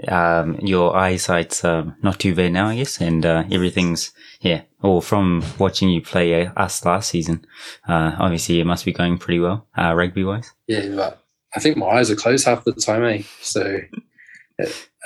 [0.09, 4.63] um, your eyesight's um, not too bad now, I guess, and uh, everything's yeah.
[4.83, 7.45] Or from watching you play uh, us last season,
[7.89, 10.53] uh, obviously it must be going pretty well, uh, rugby wise.
[10.67, 10.89] yeah.
[10.95, 11.23] But
[11.55, 13.23] I think my eyes are closed half the time, eh?
[13.41, 13.79] So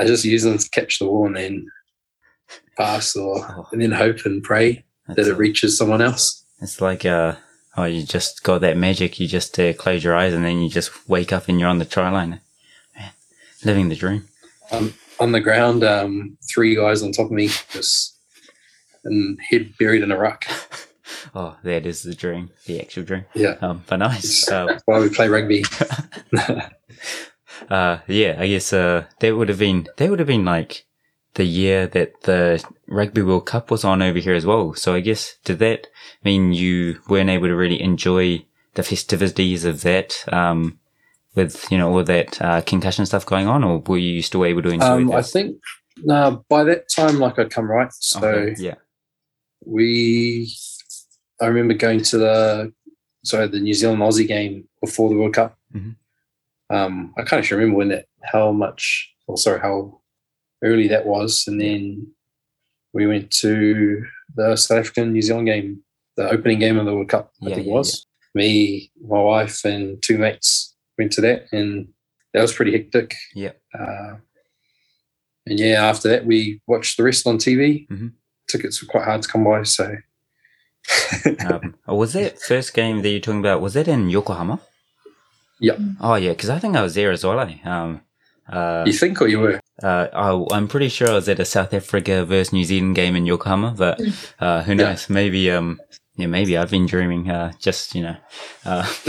[0.00, 1.70] I just use them to catch the ball and then
[2.76, 6.44] pass, or Oh, and then hope and pray that it reaches someone else.
[6.60, 7.34] It's like uh,
[7.76, 9.20] oh, you just got that magic.
[9.20, 11.78] You just uh, close your eyes and then you just wake up and you're on
[11.78, 12.40] the try line.
[12.96, 13.10] Man,
[13.64, 14.28] living the dream.
[14.72, 18.18] On the ground, um, three guys on top of me, just
[19.04, 20.44] and head buried in a ruck.
[21.34, 23.26] Oh, that is the dream, the actual dream.
[23.34, 24.48] Yeah, Um, but nice.
[24.48, 25.64] Uh, why we play rugby.
[27.70, 30.84] uh, yeah, I guess uh, that would have been that would have been like
[31.34, 34.74] the year that the Rugby World Cup was on over here as well.
[34.74, 35.88] So I guess did that
[36.24, 38.44] mean you weren't able to really enjoy
[38.74, 40.78] the festivities of that um,
[41.36, 44.62] with you know all that uh, concussion stuff going on, or were you still able
[44.62, 45.60] to enjoy Um, I think
[46.02, 47.92] no, by that time, like I'd come right.
[47.92, 48.74] So Okay, yeah,
[49.64, 50.52] we,
[51.40, 52.72] I remember going to the,
[53.24, 55.56] sorry, the New Zealand Aussie game before the World Cup.
[55.74, 55.96] Mhm.
[56.68, 60.00] Um, I can't actually remember when that, how much, or sorry, how
[60.62, 62.08] early that was, and then
[62.92, 65.82] we went to the South African New Zealand game,
[66.16, 67.32] the opening game of the World Cup.
[67.42, 71.46] I Yeah, think yeah, it was me, my wife, and two mates went to that,
[71.52, 71.88] and
[72.32, 73.14] that was pretty hectic.
[73.34, 73.52] Yeah.
[73.78, 74.16] Uh,
[75.46, 77.86] and yeah, after that, we watched the rest on TV.
[77.88, 78.12] Mhm.
[78.48, 79.96] Tickets were quite hard to come by, so
[81.44, 83.60] Um, oh, was that first game that you're talking about?
[83.60, 84.60] Was that in Yokohama?
[85.60, 85.78] Yep.
[86.00, 87.40] Oh yeah, because I think I was there as well.
[87.40, 87.56] Eh?
[87.64, 88.02] Um,
[88.48, 89.60] uh, you think or you were?
[89.82, 93.16] uh, I, I'm pretty sure I was at a South Africa versus New Zealand game
[93.16, 94.00] in Yokohama, but
[94.38, 94.90] uh, who Yeah.
[94.90, 95.10] knows?
[95.10, 95.80] Maybe um,
[96.16, 97.30] yeah, maybe I've been dreaming.
[97.30, 98.16] Uh, just you know,
[98.64, 98.82] uh,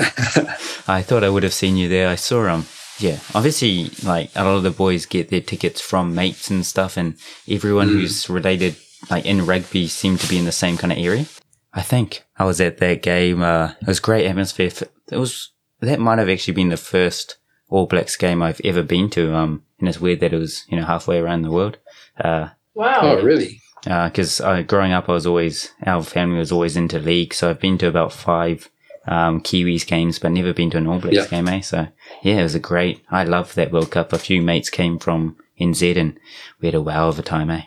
[0.88, 2.08] I thought I would have seen you there.
[2.10, 2.66] I saw um,
[3.00, 6.98] yeah, obviously like a lot of the boys get their tickets from mates and stuff,
[6.98, 7.16] and
[7.50, 7.94] everyone Mm.
[8.02, 8.76] who's related
[9.10, 11.26] like in rugby seem to be in the same kind of area.
[11.74, 13.42] I think I was at that game.
[13.44, 14.72] Uh, it was great atmosphere.
[15.12, 15.52] It was
[15.82, 17.38] that might have actually been the first
[17.70, 19.36] All Blacks game I've ever been to.
[19.36, 21.78] Um, and it's weird that it was you know halfway around the world.
[22.20, 23.00] Uh, Wow.
[23.02, 23.60] oh, really?
[23.88, 27.60] Because uh, growing up, I was always our family was always into league, so I've
[27.62, 28.70] been to about five
[29.08, 31.28] um, Kiwis games, but never been to an All Blacks Yeah.
[31.28, 31.48] game.
[31.48, 31.62] Eh?
[31.62, 31.88] So
[32.22, 33.02] yeah, it was a great.
[33.10, 34.12] I loved that World Cup.
[34.12, 36.20] A few mates came from NZ, and
[36.60, 37.50] we had a wow of a time.
[37.50, 37.62] Eh?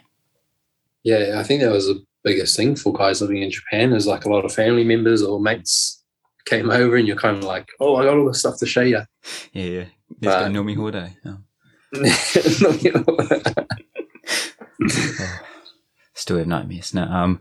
[1.02, 4.26] Yeah, I think that was the biggest thing for guys living in Japan is like
[4.26, 6.02] a lot of family members or mates
[6.44, 8.82] came over and you're kind of like, oh, I got all this stuff to show
[8.82, 9.00] you.
[9.54, 9.84] Yeah, yeah.
[10.18, 11.16] There's Uh, got nomihodai.
[11.24, 11.38] Oh.
[16.20, 16.92] Still have nightmares.
[16.92, 17.40] No, um,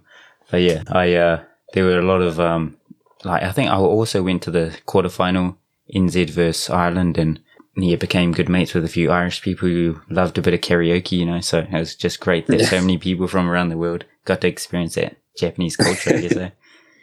[0.49, 2.77] but yeah, I uh, there were a lot of um,
[3.25, 5.57] like I think I also went to the quarterfinal
[5.93, 7.41] NZ versus Ireland, and
[7.75, 11.17] yeah, became good mates with a few Irish people who loved a bit of karaoke.
[11.17, 14.05] You know, so it was just great that so many people from around the world
[14.23, 16.15] got to experience that Japanese culture.
[16.15, 16.37] I guess.
[16.37, 16.49] eh?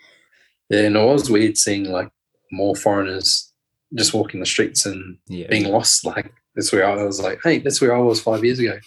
[0.70, 2.08] yeah, and it was weird seeing like
[2.50, 3.52] more foreigners
[3.94, 6.06] just walking the streets and Yeah, being lost.
[6.06, 8.78] Like that's where I was like, hey, that's where I was five years ago.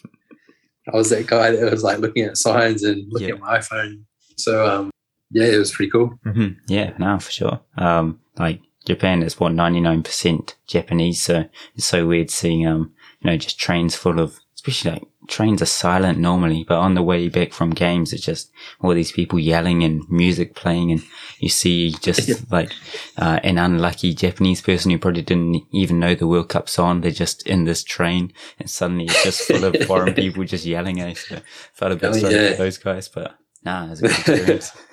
[0.93, 3.35] I was that guy that was like looking at signs and looking Yeah.
[3.35, 4.03] at my iPhone.
[4.37, 4.91] So um,
[5.31, 6.13] yeah, it was pretty cool.
[6.23, 7.59] hmm Yeah, no, for sure.
[7.77, 12.91] Um, like Japan is what ninety nine percent Japanese, so it's so weird seeing um,
[13.21, 17.01] you know, just trains full of, especially like trains are silent normally, but on the
[17.01, 18.51] way back from games, it's just
[18.81, 21.01] all these people yelling and music playing, and
[21.39, 22.35] you see just Yeah.
[22.51, 22.71] like
[23.17, 26.99] uh, an unlucky Japanese person who probably didn't even know the World Cup's on.
[27.01, 30.99] They're just in this train, and suddenly it's just full of foreign people just yelling.
[30.99, 31.13] Eh?
[31.13, 31.39] So
[31.73, 32.51] felt a bit Oh, sorry yeah.
[32.51, 34.71] for those guys, but nah, it was a good experience.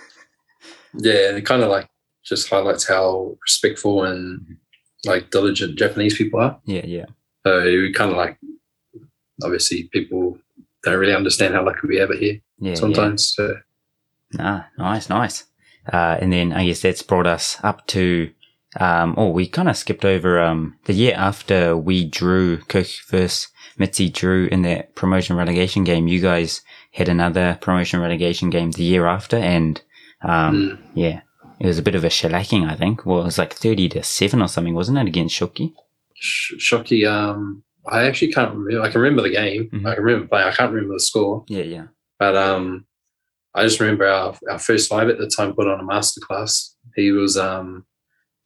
[0.98, 1.88] Yeah, and it kind of like
[2.24, 4.40] just highlights how respectful and
[5.04, 6.58] like diligent Japanese people are.
[6.64, 7.04] yeah, yeah.
[7.46, 8.38] So we kind of like,
[9.42, 10.38] obviously, people
[10.82, 12.74] don't really understand how lucky we have it here Yeah, yeah.
[12.74, 13.32] sometimes.
[13.34, 13.54] So
[14.38, 15.44] Ah, nice, nice.
[15.92, 18.30] Uh, and then I guess that's brought us up to,
[18.80, 23.48] um, oh, we kind of skipped over, um, the year after we drew, Cook versus
[23.78, 26.08] Mitzi drew in that promotion relegation game.
[26.08, 26.60] You guys
[26.92, 29.80] had another promotion relegation game the year after and,
[30.22, 31.20] um, mm, yeah,
[31.60, 33.06] it was a bit of a shellacking, I think.
[33.06, 35.72] Well, it was like 30 to 7 or something, wasn't it, against Shoki?
[36.14, 38.82] Sh- Shocky, um, I actually can't remember.
[38.82, 39.70] I can remember the game.
[39.70, 39.86] Mhm.
[39.88, 40.48] I can remember playing.
[40.48, 41.44] I can't remember the score.
[41.48, 41.86] Yeah, yeah.
[42.18, 42.86] But um,
[43.54, 46.74] I just remember our, our first five at the time put on a masterclass.
[46.94, 47.84] He was um,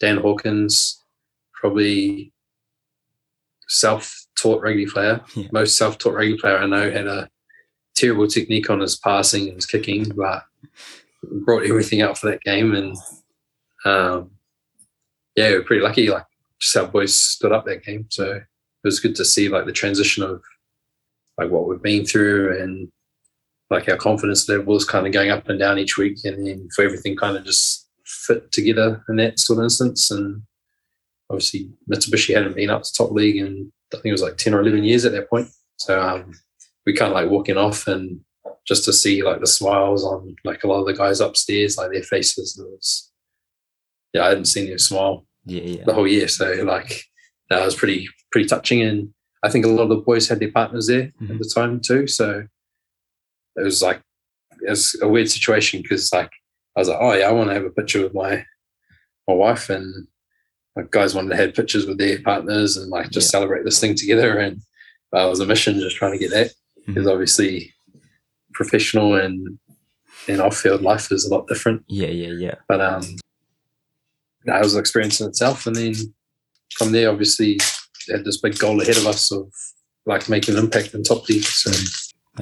[0.01, 1.03] Dan Hawkins,
[1.55, 2.33] probably
[3.69, 5.21] self-taught rugby player.
[5.35, 5.49] Yeah.
[5.53, 7.29] Most self-taught rugby player I know had a
[7.95, 10.45] terrible technique on his passing and his kicking, but
[11.45, 12.75] brought everything out for that game.
[12.75, 12.97] And
[13.85, 14.31] um,
[15.37, 16.09] yeah, we were pretty lucky.
[16.09, 16.25] Like
[16.61, 18.41] just our boys stood up that game, so
[18.83, 20.43] it was good to see like the transition of
[21.39, 22.89] like what we've been through and
[23.71, 26.85] like our confidence levels kind of going up and down each week and then for
[26.85, 30.11] everything kind of just fit together in that sort of instance.
[30.11, 30.43] And
[31.31, 34.55] obviously Mitsubishi hadn't been up to top league in I think it was like 10
[34.55, 35.49] or 11 years at that point.
[35.77, 36.33] So um,
[36.87, 38.21] we kind of like walking off and
[38.67, 41.91] just to see like the smiles on like a lot of the guys upstairs like
[41.91, 43.11] their faces it was
[44.13, 45.85] yeah I hadn't seen them smile Yeah, yeah.
[45.85, 46.29] the whole year.
[46.29, 47.05] So like
[47.51, 50.53] that was pretty pretty touching and I think a lot of the boys had their
[50.53, 51.31] partners there Mhm.
[51.33, 52.45] at the time too so
[53.57, 54.01] it was like
[54.63, 56.31] it was a weird situation because like
[56.77, 58.45] I was like, oh yeah, I want to have a picture with my
[59.27, 60.07] my wife, and
[60.77, 63.39] like guys wanted to have pictures with their partners and like just Yeah.
[63.39, 64.39] celebrate this thing together.
[64.39, 64.61] And
[65.15, 66.53] uh, it was a mission just trying to get that
[66.87, 67.13] because Mhm.
[67.13, 67.75] obviously
[68.55, 69.59] professional and
[70.29, 71.83] and off field life is a lot different.
[71.89, 72.55] Yeah, yeah, yeah.
[72.69, 73.03] But um,
[74.45, 75.67] that was an experience in itself.
[75.67, 75.95] And then
[76.77, 77.59] from there, obviously,
[78.09, 79.53] had this big goal ahead of us of
[80.07, 81.45] like making an impact in top league.
[81.45, 81.71] So.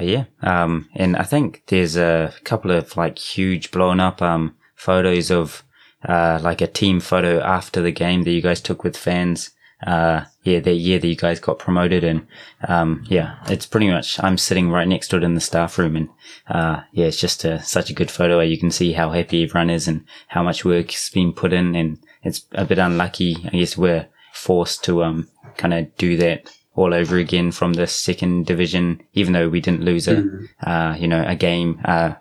[0.00, 5.30] Yeah, um, and I think there's a couple of like huge blown up um photos
[5.30, 5.64] of
[6.06, 9.50] uh like a team photo after the game that you guys took with fans
[9.86, 12.04] uh, yeah, the year that you guys got promoted.
[12.04, 12.26] And,
[12.66, 15.96] um, yeah, it's pretty much, I'm sitting right next to it in the staff room.
[15.96, 16.08] And,
[16.48, 19.44] uh, yeah, it's just a, such a good photo where you can see how happy
[19.44, 21.76] everyone is and how much work's been put in.
[21.76, 23.36] And it's a bit unlucky.
[23.44, 24.08] I guess we're
[24.38, 29.32] forced to, um, kind of do that all over again from the second division, even
[29.32, 30.48] though we didn't lose a, Mm.
[30.62, 32.14] uh, you know, a game, uh,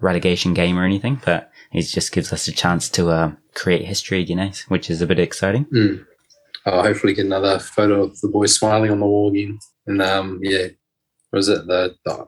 [0.00, 4.20] relegation game or anything, but it just gives us a chance to, uh, create history,
[4.20, 5.66] again, know, which is a bit exciting.
[5.66, 6.04] Mm.
[6.66, 9.58] I'll hopefully get another photo of the boys smiling on the wall again.
[9.86, 10.68] And um, yeah,
[11.32, 12.26] was it the, the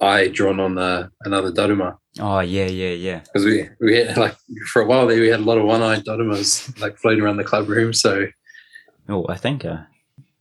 [0.00, 1.98] eye drawn on the another Daruma?
[2.20, 3.20] Oh, yeah, yeah, yeah.
[3.20, 4.36] Because we we had like
[4.72, 7.44] for a while there we had a lot of one-eyed Darumas like floating around the
[7.44, 7.92] club room.
[7.92, 8.26] So
[9.08, 9.82] Oh, I think, uh,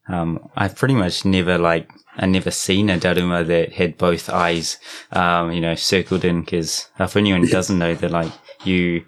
[0.07, 4.77] um, I've pretty much never like, I never seen a Daruma that had both eyes,
[5.11, 8.31] um, you know, circled in because if anyone doesn't know that like
[8.63, 9.05] you,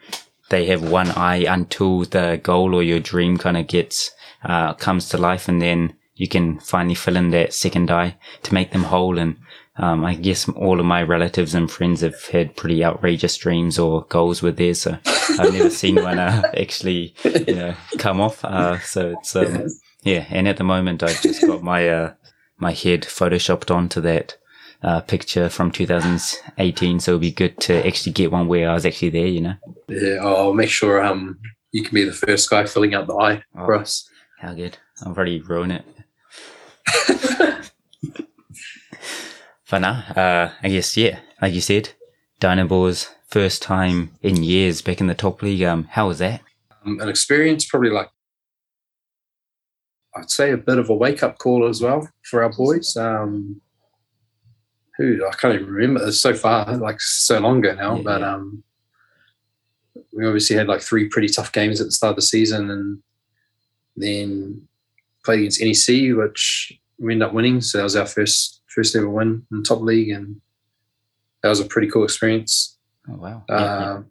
[0.50, 4.12] they have one eye until the goal or your dream kind of gets,
[4.44, 8.54] uh, comes to life and then you can finally fill in that second eye to
[8.54, 9.20] make them whole.
[9.20, 9.38] And,
[9.78, 14.06] um, I guess all of my relatives and friends have had pretty outrageous dreams or
[14.06, 14.82] goals with theirs.
[14.82, 14.98] So
[15.40, 17.14] I've never seen one, uh, actually,
[17.48, 18.44] you know, come off.
[18.46, 19.68] Uh, so it's, um,
[20.04, 22.14] yeah, and at the moment I've just got my uh
[22.58, 24.38] my head photoshopped onto that
[24.84, 28.86] uh picture from 2018, so it'll be good to actually get one where I was
[28.86, 29.56] actually there, you know.
[29.90, 31.40] yeah, I'll I'll make sure um
[31.72, 33.80] you can be the first guy filling out the eye for Oh.
[33.82, 34.08] us.
[34.40, 34.78] How good.
[35.02, 35.86] I've already ruined it.
[39.70, 41.90] but nah, uh I guess yeah, like you said,
[42.42, 45.64] Dynaboars first time in years back in the top league.
[45.64, 46.42] Um how was that?
[46.86, 48.10] um, an experience, probably like
[50.16, 52.96] I'd say a bit of a wake up call as well for our boys.
[52.96, 53.62] Um,
[54.98, 56.08] who I can't even remember.
[56.08, 57.98] It's so far, like so long ago now.
[57.98, 58.64] Yeah, but um,
[60.14, 63.00] we obviously had like three pretty tough games at the start of the season, and
[63.98, 64.68] then
[65.26, 67.60] played against NEC, which we ended up winning.
[67.60, 70.42] So that was our first first ever win in top league, and
[71.42, 72.78] that was a pretty cool experience.
[73.10, 73.44] Oh wow.
[73.50, 73.66] Yeah, yeah.
[73.94, 74.04] Uh,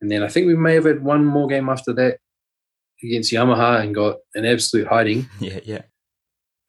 [0.00, 2.18] and then I think we may have had one more game after that
[3.04, 5.28] against Yamaha and got an absolute hiding.
[5.40, 5.82] yeah, yeah.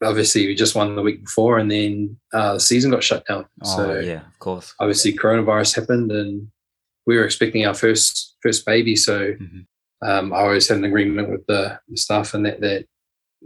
[0.03, 3.45] Obviously, we just won the week before, and then uh, the season got shut down.
[3.63, 4.75] Oh so yeah, of course.
[4.79, 6.49] obviously, coronavirus happened, and
[7.05, 8.95] we were expecting our first first baby.
[8.97, 9.65] So Mhm.
[10.05, 12.85] um, I always had an agreement with the, the staff and that that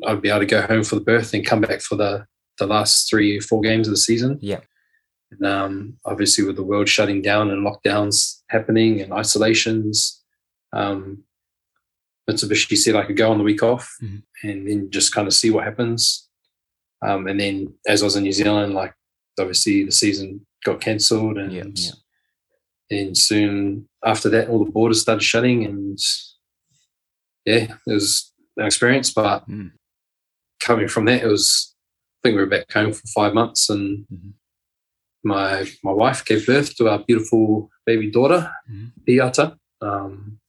[0.07, 2.25] I'd be able to go home for the birth and come back for the
[2.59, 4.39] the last three or four games of the season.
[4.41, 4.61] Yeah.
[5.31, 10.23] And, um, obviously, with the world shutting down and lockdowns happening and isolations,
[10.73, 11.23] um,
[12.29, 14.23] Mitsubishi said I could go on the week off Mhm.
[14.43, 16.27] and then just kind of see what happens.
[17.01, 18.93] Um, and then, as I was in New Zealand, like
[19.39, 21.91] obviously the season got cancelled, and Yeah, yeah.
[22.89, 25.99] then soon after that, all the borders started shutting, and
[27.45, 29.11] yeah, it was an experience.
[29.13, 29.71] But Mm.
[30.59, 31.75] coming from that, it was
[32.27, 34.33] think we were back home for five months, and Mhm.
[35.23, 38.91] my my wife gave birth to our beautiful baby daughter, Mhm.
[39.05, 39.57] Beata.
[39.81, 40.39] Um,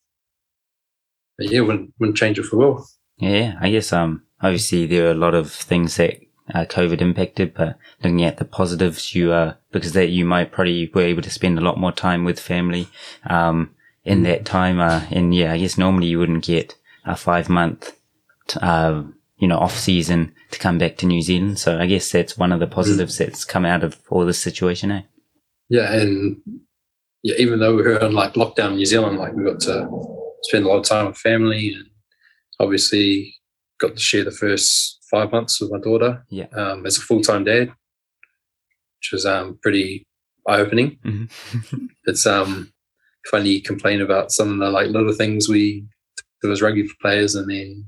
[1.37, 2.87] but yeah, wouldn't wouldn't change it for world.
[3.19, 6.21] Yeah, I guess um obviously there are a lot of things that
[6.55, 10.91] uh, COVID impacted, but looking at the positives, you uh because that you might probably
[10.95, 12.89] were able to spend a lot more time with family
[13.29, 13.71] um
[14.05, 14.81] in that time.
[14.81, 17.93] Uh, and yeah, I guess normally you wouldn't get a five month
[18.63, 19.03] uh
[19.39, 21.59] you know off season to come back to New Zealand.
[21.59, 24.91] So I guess that's one of the positives that's come out of all this situation.
[24.91, 25.03] Eh?
[25.69, 26.37] Yeah, and
[27.23, 29.89] yeah, even though we were in like lockdown in New Zealand, like we got to
[30.43, 31.87] spend a lot of time with family, and
[32.61, 33.35] obviously
[33.81, 36.47] got to share the first five months with my daughter Yeah.
[36.53, 37.69] um, as a full time dad,
[38.99, 40.07] which was um, pretty
[40.47, 40.99] eye opening.
[41.05, 41.87] Mm-hmm.
[42.07, 42.73] It's um,
[43.31, 45.85] funny you complain about some of the like little things we
[46.43, 47.87] do as rugby players, and then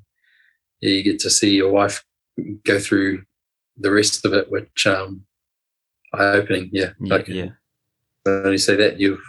[0.81, 2.05] yeah, you get to see your wife
[2.64, 3.24] go through
[3.76, 5.24] the rest of it, which um,
[6.12, 6.70] eye opening.
[6.72, 7.51] Yeah, yeah, like, yeah.
[8.24, 9.22] when you say that, you've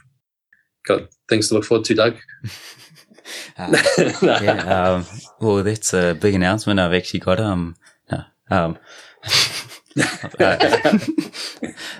[0.86, 2.18] got things to look forward to, Doug.
[3.58, 4.94] Uh, yeah.
[4.94, 5.06] Um,
[5.40, 6.80] well, that's a big announcement.
[6.80, 7.76] I've actually got um,
[8.12, 8.78] no, um,
[10.40, 10.98] uh,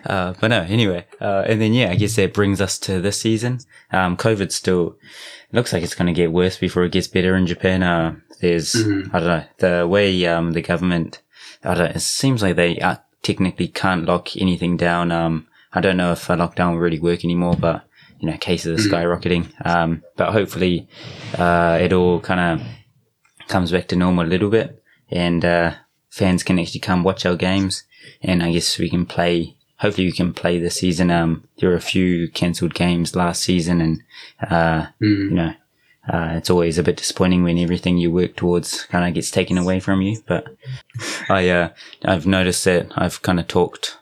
[0.06, 3.20] uh, but no, anyway, uh, and then yeah, I guess that brings us to this
[3.20, 3.60] season.
[3.92, 4.98] Um, COVID still
[5.52, 8.22] looks like it's going to get worse before it gets better in Japan.
[8.42, 9.10] There's Mhm.
[9.14, 11.22] I don't know the way um the government.
[11.64, 11.96] I don't.
[11.96, 15.12] It seems like they uh, technically can't lock anything down.
[15.12, 17.84] Um, I don't know if a lockdown will really work anymore, but
[18.20, 18.92] you know, cases are Mhm.
[18.92, 19.46] skyrocketing.
[19.66, 20.88] Um, but hopefully,
[21.38, 22.68] uh, it all kind of
[23.48, 25.72] comes back to normal a little bit and, uh,
[26.10, 27.84] fans can actually come watch our games.
[28.22, 31.10] And I guess we can play, hopefully we can play this season.
[31.10, 34.02] Um, there were a few cancelled games last season and,
[34.50, 35.30] uh, Mm.
[35.30, 35.54] you know,
[36.08, 39.58] uh, it's always a bit disappointing when everything you work towards kind of gets taken
[39.58, 40.22] away from you.
[40.26, 40.56] But
[41.30, 41.70] I, uh,
[42.04, 43.98] I've noticed that I've kind of talked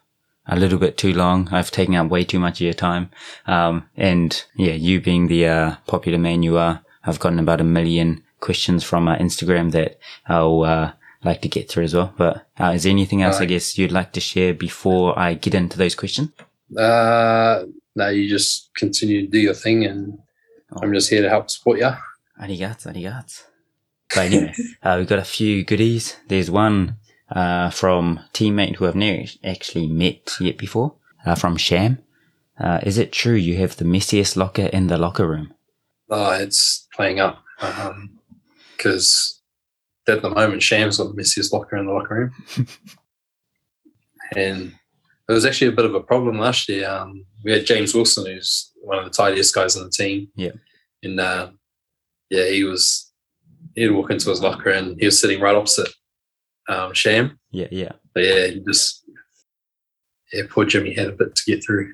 [0.48, 1.50] a little bit too long.
[1.52, 3.10] I've taken up way too much of your time.
[3.48, 7.66] Um, and yeah, you being the, uh, popular man you are, I've gotten about a
[7.66, 10.92] million questions from uh, Instagram that I'll, uh,
[11.24, 12.14] like to get through as well.
[12.18, 15.54] But uh, is there anything else, I guess, you'd like to share before I get
[15.54, 16.30] into those questions?
[16.78, 20.20] Uh, no, you just continue to do your thing, and.
[20.82, 21.92] I'm just here to help support you.
[22.42, 23.44] Arigato, arigato.
[24.10, 24.54] But anyway,
[24.84, 26.16] uh, we've got a few goodies.
[26.28, 26.98] There's one
[27.32, 30.96] uh, from teammate who I've never actually met yet before,
[31.26, 32.00] uh, from Sham.
[32.60, 35.54] Uh, is it true you have the messiest locker in the locker room?
[36.10, 37.44] Oh, it's playing up
[38.76, 39.42] because
[40.08, 42.68] at the moment Sham's got the messiest locker in the locker room,
[44.36, 44.74] and
[45.30, 46.90] it was actually a bit of a problem last year.
[46.90, 50.30] Um, we had James Wilson, who's one of the tidiest guys on the team.
[50.36, 50.52] Yeah.
[51.04, 51.50] and uh,
[52.30, 53.06] yeah, he was.
[53.76, 55.90] He'd walk into his locker and he was sitting right opposite
[56.70, 57.40] um, Sham.
[57.52, 57.92] Yeah, yeah.
[58.14, 59.04] But yeah, he just
[60.34, 61.94] yeah, poor Jimmy had a bit to get through.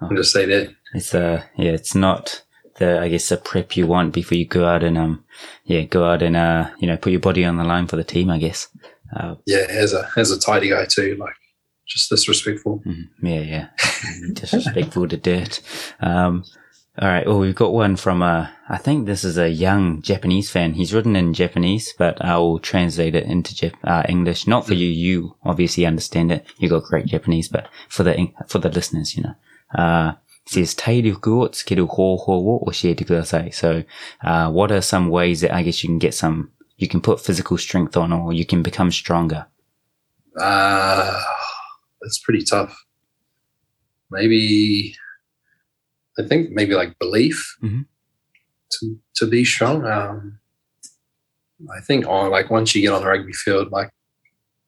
[0.00, 0.08] Oh.
[0.10, 0.74] I'll just say that.
[0.94, 2.44] It's uh yeah, it's not
[2.76, 5.24] the I guess the prep you want before you go out and um
[5.64, 8.04] yeah go out and uh you know put your body on the line for the
[8.04, 8.30] team.
[8.30, 8.68] I guess.
[9.14, 11.34] Uh, Yeah, as a as a tidy guy too, like
[11.85, 12.81] just disrespectful.
[12.85, 13.07] Mhm.
[13.23, 13.67] Yeah, yeah.
[14.33, 15.61] Disrespectful to dirt.
[16.01, 16.43] Um,
[16.99, 17.25] all right.
[17.27, 20.73] Well, we've got one from, uh, I think this is a young Japanese fan.
[20.73, 24.47] He's written in Japanese, but I'll translate it into Jap- uh, English.
[24.47, 24.87] Not for you.
[24.87, 26.45] You obviously understand it.
[26.57, 29.35] You got great Japanese, but for the, for the listeners, you know,
[29.75, 30.13] uh,
[30.45, 33.51] it says 体力をつける方法を教えてください.
[33.51, 33.83] So,
[34.23, 37.19] uh, what are some ways that I guess you can get some, you can put
[37.19, 39.45] physical strength on or you can become stronger?
[40.39, 41.19] Uh
[42.02, 42.76] that's pretty tough.
[44.10, 44.94] Maybe
[46.18, 47.86] I think maybe like belief Mhm.
[48.72, 49.84] to to be strong.
[49.86, 50.38] Um
[51.76, 53.90] I think on like once you get on the rugby field, like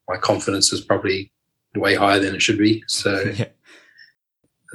[0.07, 1.31] my confidence is probably
[1.75, 2.83] way higher than it should be.
[2.87, 3.49] So yeah.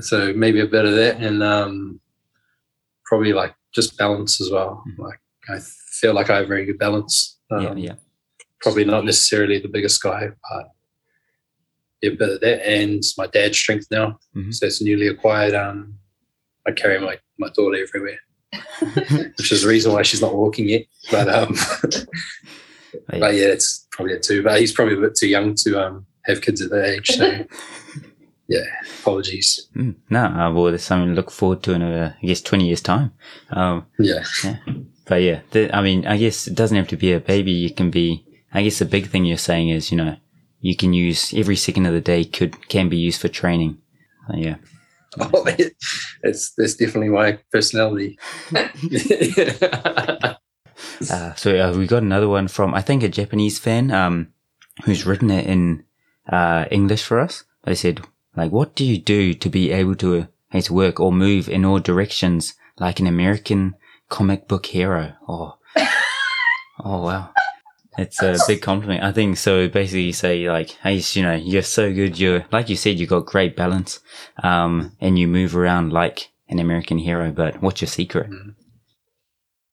[0.00, 2.00] so maybe a bit of that and um
[3.06, 4.84] probably like just balance as well.
[4.88, 4.98] Mhm.
[4.98, 5.58] Like I
[6.00, 7.38] feel like I have very good balance.
[7.50, 7.74] Um, Yeah.
[7.74, 7.94] Yeah.
[8.60, 10.64] probably not necessarily the biggest guy, but
[12.02, 12.66] yeah, a bit of that.
[12.68, 14.54] And my dad's strength now, Mhm.
[14.54, 15.54] so it's newly acquired.
[15.54, 15.94] Um,
[16.66, 18.18] I carry my my daughter everywhere,
[19.38, 20.84] which is the reason why she's not walking yet.
[21.10, 21.54] But um,
[23.08, 24.42] but yeah, it's probably a two.
[24.42, 27.06] But he's probably a bit too young to um have kids at that age.
[27.08, 27.44] So
[28.48, 28.64] yeah,
[29.00, 29.68] apologies.
[29.76, 32.66] Mm, no, uh, well, there's something to look forward to in, uh, I guess, 20
[32.66, 33.12] years' time.
[33.50, 34.24] Um, Yeah,
[35.06, 37.64] but yeah, the, I mean, I guess it doesn't have to be a baby.
[37.66, 40.16] It can be, I guess the big thing you're saying is, you know,
[40.60, 43.78] you can use every second of the day could, can be used for training.
[44.28, 44.56] So, yeah.
[45.20, 45.74] oh, it,
[46.22, 48.18] it's that's definitely my personality.
[51.10, 54.28] Uh, so uh, we got another one from, I think, a Japanese fan, um,
[54.84, 55.84] who's written it in,
[56.28, 57.44] uh, English for us.
[57.64, 58.00] They said,
[58.36, 61.64] like, what do you do to be able to, uh, to work or move in
[61.64, 63.76] all directions like an American
[64.08, 65.14] comic book hero?
[65.26, 65.56] Oh,
[66.84, 67.32] oh wow.
[68.00, 69.02] It's a big compliment.
[69.04, 69.68] I think so.
[69.68, 72.18] Basically, you say like, "Hey, you know, you're so good.
[72.18, 74.00] You're like you said, you got great balance,
[74.42, 78.30] um, and you move around like an American hero." But what's your secret?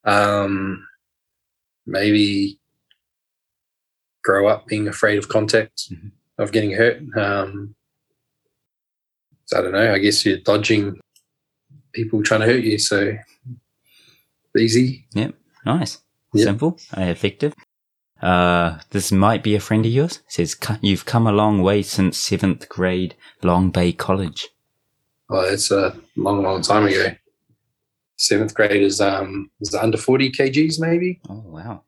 [0.03, 0.87] um,
[1.85, 2.57] maybe
[4.23, 6.11] grow up being afraid of contact, Mhm.
[6.37, 7.01] of getting hurt.
[7.17, 7.75] Um,
[9.45, 9.93] so I don't know.
[9.93, 10.99] I guess you're dodging
[11.93, 12.77] people trying to hurt you.
[12.77, 13.17] So
[14.57, 15.05] easy.
[15.13, 15.35] Yep.
[15.65, 15.99] Nice,
[16.33, 16.45] Yeah.
[16.45, 17.53] simple, effective.
[18.21, 20.17] Uh, this might be a friend of yours.
[20.27, 24.47] It says you've come a long way since seventh grade, Long Bay College.
[25.29, 27.15] Oh, it's a long, long time ago.
[28.15, 31.83] Seventh grade is um is under forty kgs maybe, Oh wow.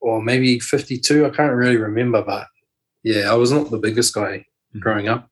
[0.00, 1.26] or maybe fifty two.
[1.26, 2.46] I can't really remember, but
[3.02, 4.80] yeah, I was not the biggest guy Mhm.
[4.80, 5.28] growing up.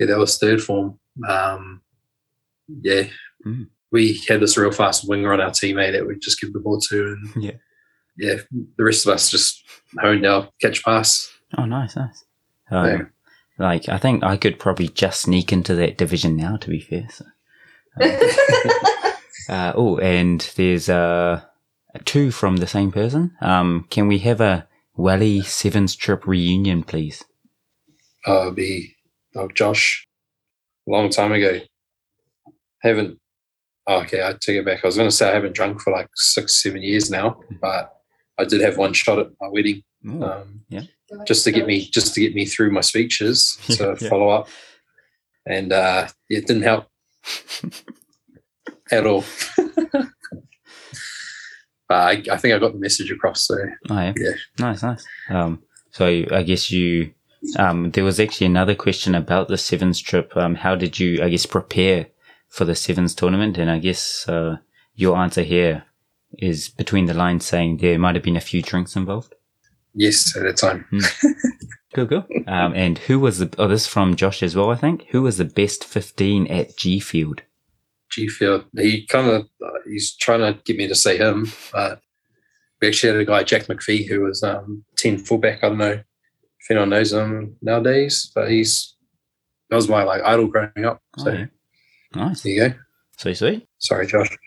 [0.00, 0.98] Yeah, that was third form.
[1.28, 1.82] Um,
[2.82, 3.04] yeah,
[3.46, 3.68] Mm.
[3.92, 6.80] we had this real fast winger on our teammate that we'd just give the ball
[6.88, 7.52] to, and Yeah.
[8.18, 8.36] Yeah,
[8.76, 9.64] the rest of us just
[9.98, 11.30] honed our catch pass.
[11.56, 12.24] Oh, nice, nice.
[12.70, 13.02] Um, Yeah.
[13.60, 17.08] Like, I think I could probably just sneak into that division now, to be fair.
[17.10, 17.24] So.
[18.00, 18.10] Um,
[19.48, 21.40] uh, oh, and there's uh,
[22.04, 23.36] two from the same person.
[23.40, 27.24] Um, can we have a Wally Sevens trip reunion, please?
[28.28, 28.94] uh, be
[29.36, 30.06] oh, Josh
[30.86, 31.60] a long time ago.
[32.82, 33.18] Haven't
[33.86, 34.84] oh, okay, I take it back.
[34.84, 37.97] I was going to say I haven't drunk for like six, seven years now, but
[38.38, 40.82] I did have one shot at my wedding, Ooh, um, yeah.
[41.26, 44.08] just to get me just to get me through my speeches to yeah.
[44.08, 44.48] follow up,
[45.46, 46.86] and uh, it didn't help
[48.90, 49.24] at all.
[51.88, 53.46] but I, I think I got the message across.
[53.46, 53.56] So
[53.90, 54.12] Oh, yeah.
[54.16, 54.32] Yeah.
[54.58, 55.04] Nice, nice.
[55.30, 57.12] Um, so I guess you,
[57.58, 60.36] um, there was actually another question about the sevens trip.
[60.36, 62.06] Um, how did you, I guess, prepare
[62.48, 63.58] for the sevens tournament?
[63.58, 64.58] And I guess, uh,
[64.94, 65.84] your answer here
[66.38, 69.34] is between the lines saying there might have been a few drinks involved.
[69.94, 70.84] yes, at the time,
[71.94, 72.24] Cool, cool.
[72.46, 75.06] Um, and who was the, oh, this is from Josh as well, I think.
[75.10, 77.40] Who was the best 15 at G Field?
[78.10, 82.00] G Field, he kind of uh, he's trying to get me to say him, but
[82.80, 85.64] we actually had a guy Jack McPhee who was um, ten fullback.
[85.64, 88.94] I don't know if anyone knows him nowadays, but he's
[89.70, 91.00] that was my like idol growing up.
[91.18, 91.46] So Oh, yeah.
[92.14, 92.42] Nice.
[92.42, 92.74] there you go.
[93.18, 93.68] Sweet, sweet.
[93.78, 94.28] Sorry, Josh.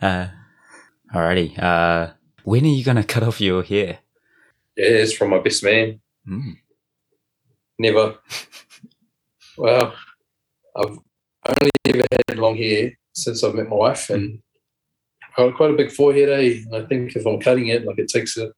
[0.00, 0.26] Uh,
[1.14, 1.58] alrighty.
[1.58, 2.12] Uh,
[2.44, 3.98] when are you going to cut off your hair?
[4.76, 6.00] Yeah, it's from my best man.
[6.28, 6.56] Mm.
[7.78, 8.16] Never.
[9.58, 9.94] well,
[10.76, 10.98] I've
[11.46, 14.40] only ever had long hair since I've met my wife, and
[15.30, 16.28] I've got quite a big forehead.
[16.28, 16.62] Eh?
[16.70, 18.52] And I think if I'm cutting it, like it takes it.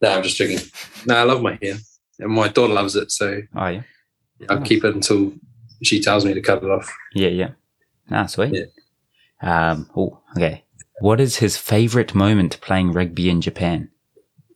[0.00, 0.58] No, I'm just joking.
[1.06, 1.76] No, I love my hair,
[2.20, 3.82] and my daughter loves it, so Oh, yeah.
[4.48, 5.32] I'll keep it until
[5.82, 6.92] she tells me to cut it off.
[7.12, 7.50] Yeah, yeah.
[8.10, 8.54] Ah, sweet.
[8.54, 8.64] Yeah.
[9.70, 10.64] Um, oh, okay.
[11.00, 13.90] What is his favorite moment playing rugby in Japan?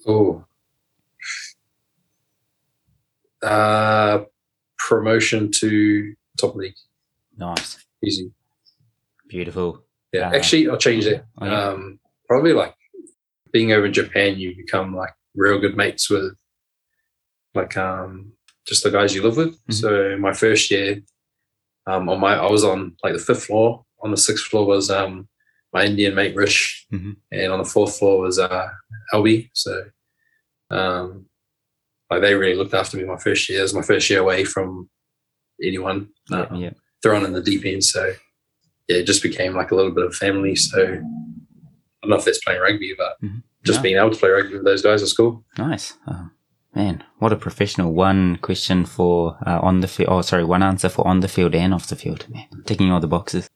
[0.07, 0.45] Oh.
[3.43, 4.25] Uh,
[4.79, 6.75] promotion to top league,
[7.37, 7.85] Nice.
[8.05, 8.33] easy.
[9.29, 9.85] Beautiful.
[10.13, 11.25] Yeah, Uh, actually, I'll change it.
[11.39, 11.69] oh, yeah.
[11.71, 12.75] Um, probably like
[13.53, 16.37] being over in Japan, you become like real good mates with
[17.55, 18.33] like um
[18.67, 19.59] just the guys you live with.
[19.67, 19.75] Mhm.
[19.75, 21.03] So my first year,
[21.87, 23.85] um, on my I was on like the fifth floor.
[24.03, 25.29] On the sixth floor was um
[25.73, 27.17] my Indian mate Rish, Mhm.
[27.31, 28.69] and on the fourth floor was uh
[29.13, 29.51] Albie.
[29.55, 29.85] So
[30.71, 31.27] um
[32.11, 33.61] like they really looked after me my first year.
[33.61, 34.91] It was my first year away from
[35.63, 36.09] anyone.
[36.31, 36.71] Yeah, Um, yeah.
[37.03, 37.85] thrown in the deep end.
[37.85, 38.13] So
[38.89, 40.55] yeah, it just became like a little bit of family.
[40.57, 40.87] So I
[42.03, 43.43] don't know if that's playing rugby, but Mhm.
[43.65, 43.83] just No.
[43.83, 45.45] being able to play rugby with those guys at school.
[45.57, 45.95] Nice.
[46.07, 46.31] Oh,
[46.75, 47.93] man, what a professional.
[47.95, 50.09] One question for uh, on the field.
[50.11, 52.27] Oh, sorry, one answer for on the field and off the field.
[52.29, 53.49] Man, ticking all the boxes.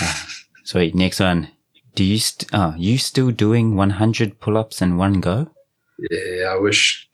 [0.00, 0.12] Uh,
[0.68, 0.94] sweet.
[0.94, 1.48] Next one.
[1.94, 5.50] Do you st- oh, you still doing 100 pull-ups in one go?
[6.10, 7.08] Yeah, I wish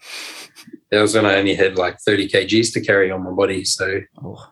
[0.93, 3.65] I was going to only had like 30 kgs to carry on my body.
[3.65, 4.45] So Oh,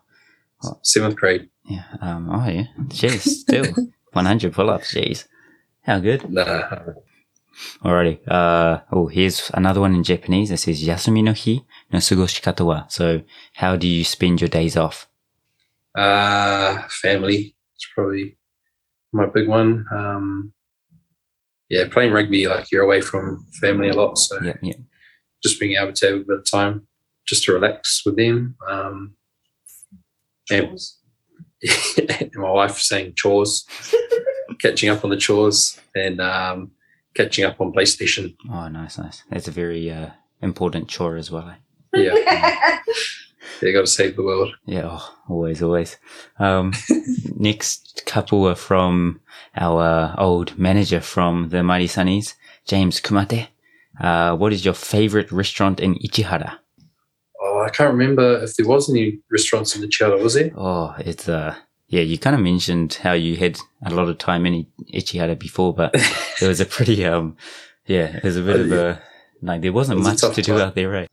[0.83, 1.51] seventh grade.
[1.69, 1.85] yeah.
[2.01, 2.67] Um, oh, yeah.
[2.89, 3.67] Jeez, still
[4.13, 4.95] 100 pull-ups.
[4.95, 5.27] Jeez.
[5.83, 6.31] How good.
[6.31, 6.63] Nah,
[7.85, 8.21] Alrighty.
[8.27, 10.51] Uh, oh, here's another one in Japanese.
[10.51, 11.61] It says, Yasumi no hi
[11.93, 12.87] no sugoshikata wa.
[12.89, 13.23] So,
[13.55, 15.09] how do you spend your days off?
[15.95, 17.55] uh, family.
[17.75, 18.37] It's probably
[19.13, 19.87] my big one.
[19.95, 20.53] Um,
[21.69, 24.19] yeah, playing rugby, like you're away from family a lot.
[24.19, 24.75] So Yeah, yeah.
[25.43, 26.87] just being able to have a bit of time
[27.27, 28.57] just to relax with them.
[28.69, 29.15] Um,
[30.51, 30.79] and,
[32.11, 33.67] and my wife saying chores,
[34.61, 36.73] catching up on the chores, and um,
[37.15, 38.35] catching up on PlayStation.
[38.53, 39.23] Oh, nice, nice.
[39.31, 40.11] That's a very uh,
[40.43, 41.49] important chore as well.
[41.49, 41.55] Eh?
[41.95, 42.79] Yeah,
[43.61, 44.55] you got to save the world.
[44.67, 45.97] Yeah, oh, always, always.
[46.39, 46.73] Um,
[47.37, 49.21] next couple are from
[49.57, 52.35] our uh, old manager from the Mighty Sunnies,
[52.67, 53.49] James Kumate.
[54.01, 56.59] Uh, what is your favorite restaurant in Ichihara?
[57.41, 60.51] Oh, I can't remember if there was any restaurants in Chowder, was there?
[60.57, 61.55] Oh, it's uh,
[61.89, 62.01] yeah.
[62.03, 65.91] You kind of mentioned how you had a lot of time in Ichihara before, but
[66.41, 67.37] it was a pretty um,
[67.87, 69.03] yeah, it was a bit Oh, of a
[69.43, 70.61] like there wasn't was much to do time.
[70.69, 71.09] out there, right?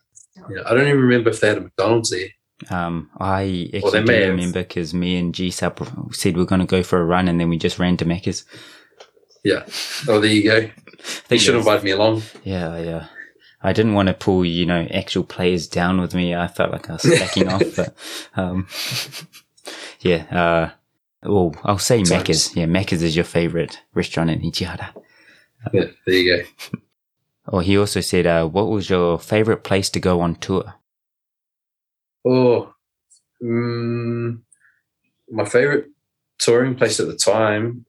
[0.50, 2.30] Yeah, I don't even remember if they had a McDonald's there.
[2.70, 5.80] Um, I Well, they actually may do remember because me and G Sap
[6.12, 8.06] said we are going to go for a run, and then we just ran to
[8.06, 8.46] Macca's.
[9.44, 9.66] Yeah.
[10.08, 10.58] Oh, there you go.
[11.32, 12.24] I You should have invited me along.
[12.44, 13.08] Yeah, yeah.
[13.62, 16.34] I didn't want to pull, you know, actual players down with me.
[16.34, 17.94] I felt like I was slacking off, but,
[18.36, 18.68] um,
[20.00, 20.70] yeah, uh,
[21.30, 22.56] well, I'll say Macca's.
[22.56, 24.90] Yeah, Macca's is your favorite restaurant in Ichihara.
[25.74, 26.80] Yeah, there you go.
[27.52, 30.76] Or he also said, uh, what was your favorite place to go on tour?
[32.26, 32.74] Oh,
[33.44, 34.40] mm,
[35.32, 35.88] my favorite
[36.40, 37.86] touring place at the time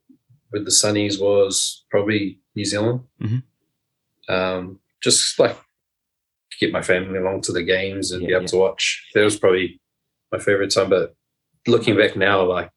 [0.53, 3.01] with the Sunnies was probably New Zealand.
[3.21, 3.43] Mhm.
[4.29, 5.57] Um, just like
[6.59, 8.49] get my family along to the games and be able yeah.
[8.49, 9.09] to watch.
[9.15, 9.81] That was probably
[10.31, 10.91] my favorite time.
[10.91, 11.15] But
[11.67, 12.71] looking back now, like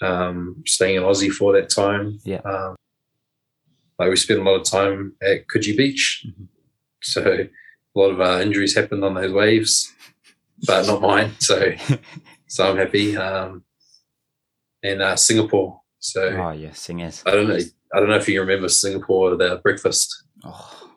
[0.00, 2.40] um, staying in Aussie for that time, Yeah.
[2.44, 2.76] um,
[3.98, 6.48] like we spent a lot of time at Coogee Beach, Mhm.
[7.02, 9.92] so a lot of uh, injuries happened on those waves,
[10.66, 11.32] but not mine.
[11.40, 11.72] So,
[12.48, 13.16] so I'm happy.
[13.16, 13.64] Um,
[14.82, 15.80] and uh, Singapore.
[15.98, 17.22] So Oh, yeah, singers.
[17.26, 17.58] I don't know.
[17.94, 20.22] I don't know if you remember Singapore, the breakfast.
[20.44, 20.88] Oh,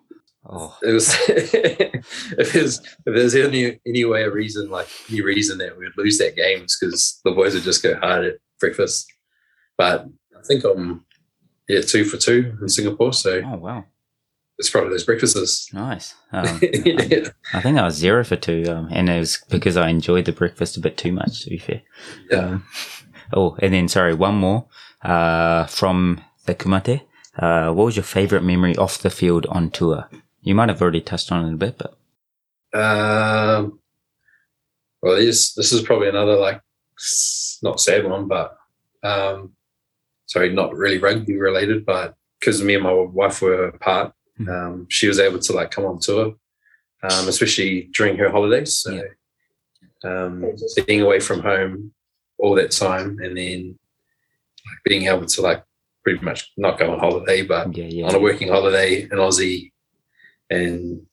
[0.48, 5.58] oh, It was if there's if there's any any way a reason like any reason
[5.60, 8.36] that we would lose that game is because the boys would just go hard at
[8.60, 9.12] breakfast.
[9.78, 10.06] But
[10.38, 11.06] I think I'm
[11.72, 13.14] yeah, two for two in Singapore.
[13.14, 13.86] So Oh wow,
[14.58, 15.74] it's probably those breakfasts.
[15.74, 16.16] nice.
[16.34, 17.28] Um, yeah.
[17.54, 20.32] I think I was zero for two, um, and it was because I enjoyed the
[20.32, 21.42] breakfast a bit too much.
[21.44, 21.82] To be fair.
[22.30, 22.38] Yeah.
[22.38, 22.66] Um,
[23.34, 24.66] oh, and then sorry, one more
[25.02, 27.02] uh, from the Kumate.
[27.38, 30.08] Uh, what was your favorite memory off the field on tour?
[30.42, 31.98] You might have already touched on it a bit, but
[32.80, 33.80] Um,
[35.02, 36.62] well, this this is probably another like
[37.62, 38.58] not sad one, but
[39.04, 39.52] um,
[40.32, 44.48] sorry, not really rugby related, but because me and my wife were apart, Mhm.
[44.56, 46.26] um, she was able to like come on tour,
[47.04, 48.72] um, especially during her holidays.
[48.84, 48.94] So,
[50.04, 50.34] um,
[50.88, 51.94] being away from home
[52.40, 53.78] all that time, and then
[54.68, 55.62] like, being able to like
[56.04, 59.72] pretty much not go on holiday, but yeah, yeah, on a working holiday in Aussie,
[60.50, 61.06] and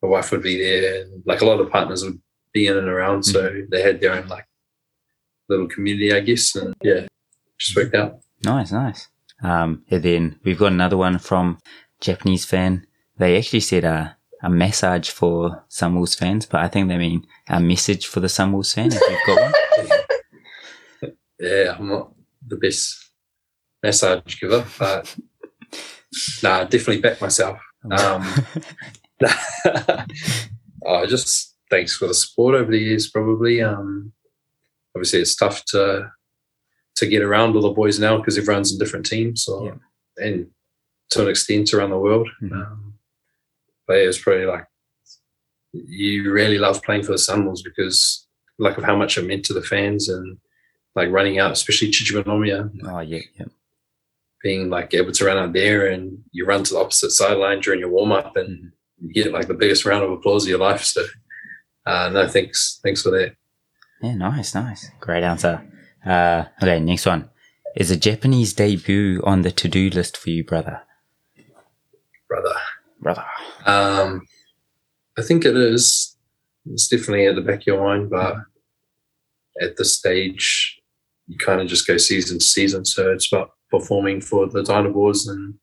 [0.00, 2.20] my wife would be there, and like a lot of partners would
[2.52, 4.46] be in and around, so they had their own like
[5.48, 7.06] little community, I guess, and yeah,
[7.58, 8.20] just worked out.
[8.44, 9.08] Nice, nice.
[9.42, 11.58] Um, and then we've got another one from
[12.00, 12.86] Japanese fan.
[13.16, 14.10] They actually said uh,
[14.42, 18.74] a massage for Sunwolves fans, but I think they mean a message for the Sunwolves
[18.74, 18.92] fan.
[18.92, 19.52] If you've got one.
[21.40, 22.12] Yeah, I'm not
[22.44, 23.12] the best
[23.80, 25.16] massage giver, but
[26.42, 27.60] nah, definitely back myself.
[27.88, 28.26] Um,
[30.84, 33.08] oh, just thanks for the support over the years.
[33.08, 34.12] Probably, um,
[34.96, 36.10] obviously, it's tough to
[36.98, 40.24] to get around all the boys now because everyone's in different teams, so Yeah.
[40.24, 40.50] and
[41.10, 42.28] to an extent around the world.
[42.42, 42.52] Mhm.
[42.52, 42.94] Um,
[43.86, 44.66] but yeah, it's probably like
[45.72, 48.26] you really love playing for the Sunwolves because
[48.58, 50.38] like of how much it meant to the fans and
[50.94, 53.46] like running out, especially Chichibunomiya, oh yeah, yeah.
[54.42, 57.80] being like able to run out there and you run to the opposite sideline during
[57.80, 58.72] your warm up and Mhm.
[59.00, 60.82] you get like the biggest round of applause of your life.
[60.84, 61.04] So
[61.86, 63.34] uh, no, thanks, thanks for that.
[64.02, 64.90] Yeah, nice, nice.
[65.00, 65.62] Great answer.
[66.04, 67.30] Uh, okay, next one.
[67.76, 70.82] Is a Japanese debut on the to-do list for you, brother?
[72.28, 72.54] brother.
[73.00, 73.24] Brother.
[73.66, 74.26] Um,
[75.16, 76.16] I think it is.
[76.66, 78.36] It's definitely at the back of your mind, but
[79.60, 80.80] at this stage,
[81.26, 82.84] you kind of just go season to season.
[82.84, 85.54] So it's about performing for the DynaBoars and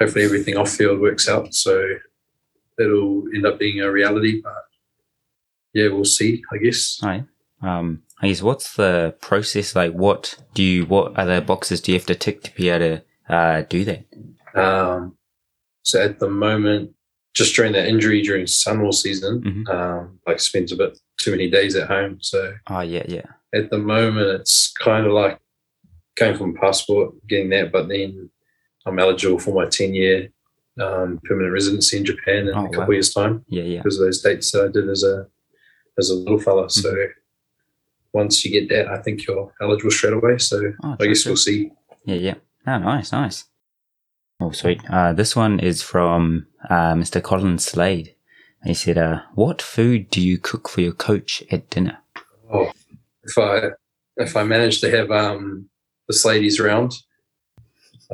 [0.00, 1.54] hopefully everything off field works out.
[1.54, 1.82] So
[2.78, 4.52] it'll end up being a reality, but
[5.72, 6.98] yeah, we'll see, I guess.
[7.02, 7.24] Hi.
[7.62, 9.92] Um, I guess what's the process like?
[9.92, 12.98] What do you, what other boxes do you have to tick to be able
[13.28, 14.04] to, uh, do that?
[14.54, 15.16] Um,
[15.82, 16.92] so at the moment,
[17.34, 19.68] just during that injury during Sunwolves season, Mhm.
[19.68, 22.18] um, like spent a bit too many days at home.
[22.22, 23.26] So Oh, yeah, yeah.
[23.54, 25.38] at the moment it's kind of like
[26.16, 28.30] going from passport, getting that, but then
[28.86, 30.30] I'm eligible for my 10 year
[30.78, 32.90] um, permanent residency in Japan in Oh, a couple wow.
[32.92, 33.78] years' time Yeah, yeah.
[33.82, 35.26] because of those dates that I did as a
[35.98, 36.68] as a little fella.
[36.70, 36.94] So
[38.20, 40.38] once you get that, I think you're eligible straight away.
[40.38, 41.70] So Oh, I guess we'll see.
[42.04, 42.34] Yeah, yeah.
[42.66, 43.44] Oh, nice, nice.
[44.40, 44.80] Oh, sweet.
[44.90, 47.22] Uh, this one is from uh, Mr.
[47.22, 48.14] Colin Slade.
[48.64, 51.98] He said, uh, "What food do you cook for your coach at dinner?"
[52.52, 52.72] Oh,
[53.22, 53.70] if I
[54.16, 55.68] if I manage to have um,
[56.08, 56.92] the Sladies around,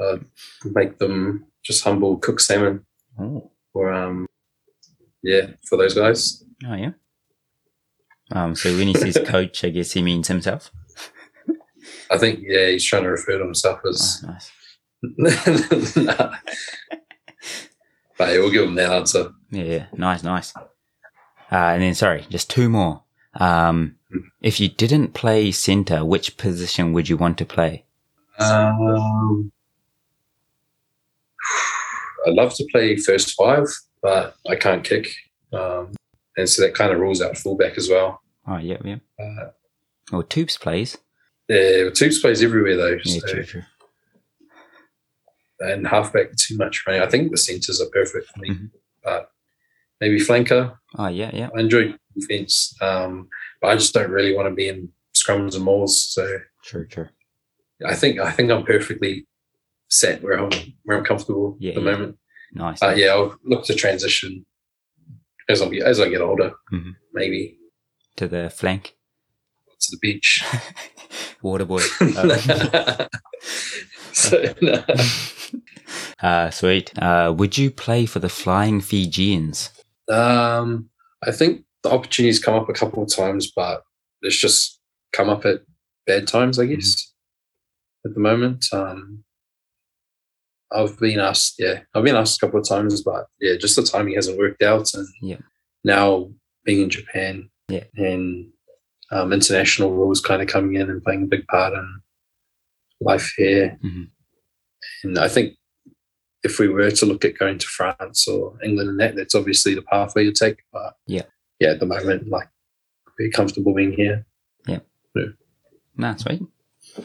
[0.01, 0.19] uh,
[0.65, 2.85] make them just humble cooked salmon
[3.19, 4.27] Oh, or um,
[5.23, 6.45] yeah for those guys.
[6.69, 6.93] oh yeah.
[8.33, 10.71] Um, so when he says coach, I guess he means himself.
[12.11, 14.23] I think yeah, he's trying to refer to himself Oh, as.
[14.23, 14.51] nice.
[15.97, 16.37] Nah.
[18.17, 19.33] but yeah, we'll give him that answer.
[19.51, 19.87] Yeah, yeah.
[19.97, 20.55] Nice, nice.
[20.57, 20.63] Uh,
[21.51, 23.03] and then, sorry, just two more.
[23.35, 23.97] Um,
[24.41, 27.85] if you didn't play center, which position would you want to play?
[28.39, 29.51] Um,
[32.27, 33.67] I'd love to play first five,
[34.03, 35.09] but I can't kick,
[35.53, 35.93] um,
[36.37, 38.21] and so that kind of rules out fullback as well.
[38.47, 38.97] Oh, yeah, yeah.
[39.19, 39.51] Uh,
[40.13, 40.99] Or Tubes plays.
[41.49, 43.63] yeah, Tubes plays everywhere though, Yeah, so, true, true.
[45.61, 47.03] and halfback too much running.
[47.03, 48.71] I think the centres are perfect for me, Mhm.
[49.05, 49.31] but
[50.01, 50.77] maybe flanker.
[50.99, 51.51] Oh, yeah, yeah.
[51.57, 53.29] I enjoy defence, um,
[53.61, 56.05] but I just don't really want to be in scrums and mauls.
[56.13, 57.09] So True, true.
[57.85, 59.27] I think I think I'm perfectly
[59.89, 60.51] set where I'm
[60.85, 61.91] where I'm comfortable Yeah, at the yeah.
[61.93, 62.19] moment.
[62.55, 62.81] Nice.
[62.81, 64.45] But yeah, I'll look to transition
[65.49, 66.95] as I get as I get older, Mhm.
[67.13, 67.59] maybe
[68.17, 68.95] To the flank.
[69.81, 70.45] to the beach.
[71.43, 71.83] Water boy.
[72.01, 73.07] Uh,
[74.13, 74.85] so, no.
[76.23, 76.97] uh, sweet.
[76.99, 79.71] Uh, would you play for the Flying Fijians?
[80.11, 80.89] um,
[81.27, 83.83] I think the opportunities come up a couple of times, but
[84.21, 84.79] it's just
[85.13, 85.61] come up at
[86.07, 87.13] bad times, I guess.
[88.05, 89.25] At the moment, um,
[90.71, 91.55] I've been asked.
[91.59, 94.63] Yeah, I've been asked a couple of times, but yeah, just the timing hasn't worked
[94.63, 94.93] out.
[94.95, 95.39] And Yeah.
[95.85, 96.31] now
[96.65, 97.85] being in Japan, Yeah.
[97.97, 98.51] and
[99.11, 102.01] um, international rules kind of coming in and playing a big part in
[103.01, 104.09] life here, Mhm.
[105.05, 105.55] and I think
[106.43, 109.75] if we were to look at going to France or England and that, that's obviously
[109.75, 110.59] the pathway you take.
[110.73, 111.27] But Yeah.
[111.61, 112.49] yeah, at the moment, like,
[113.19, 114.25] be comfortable being here.
[114.67, 114.81] Yeah.
[115.97, 116.43] No, sweet.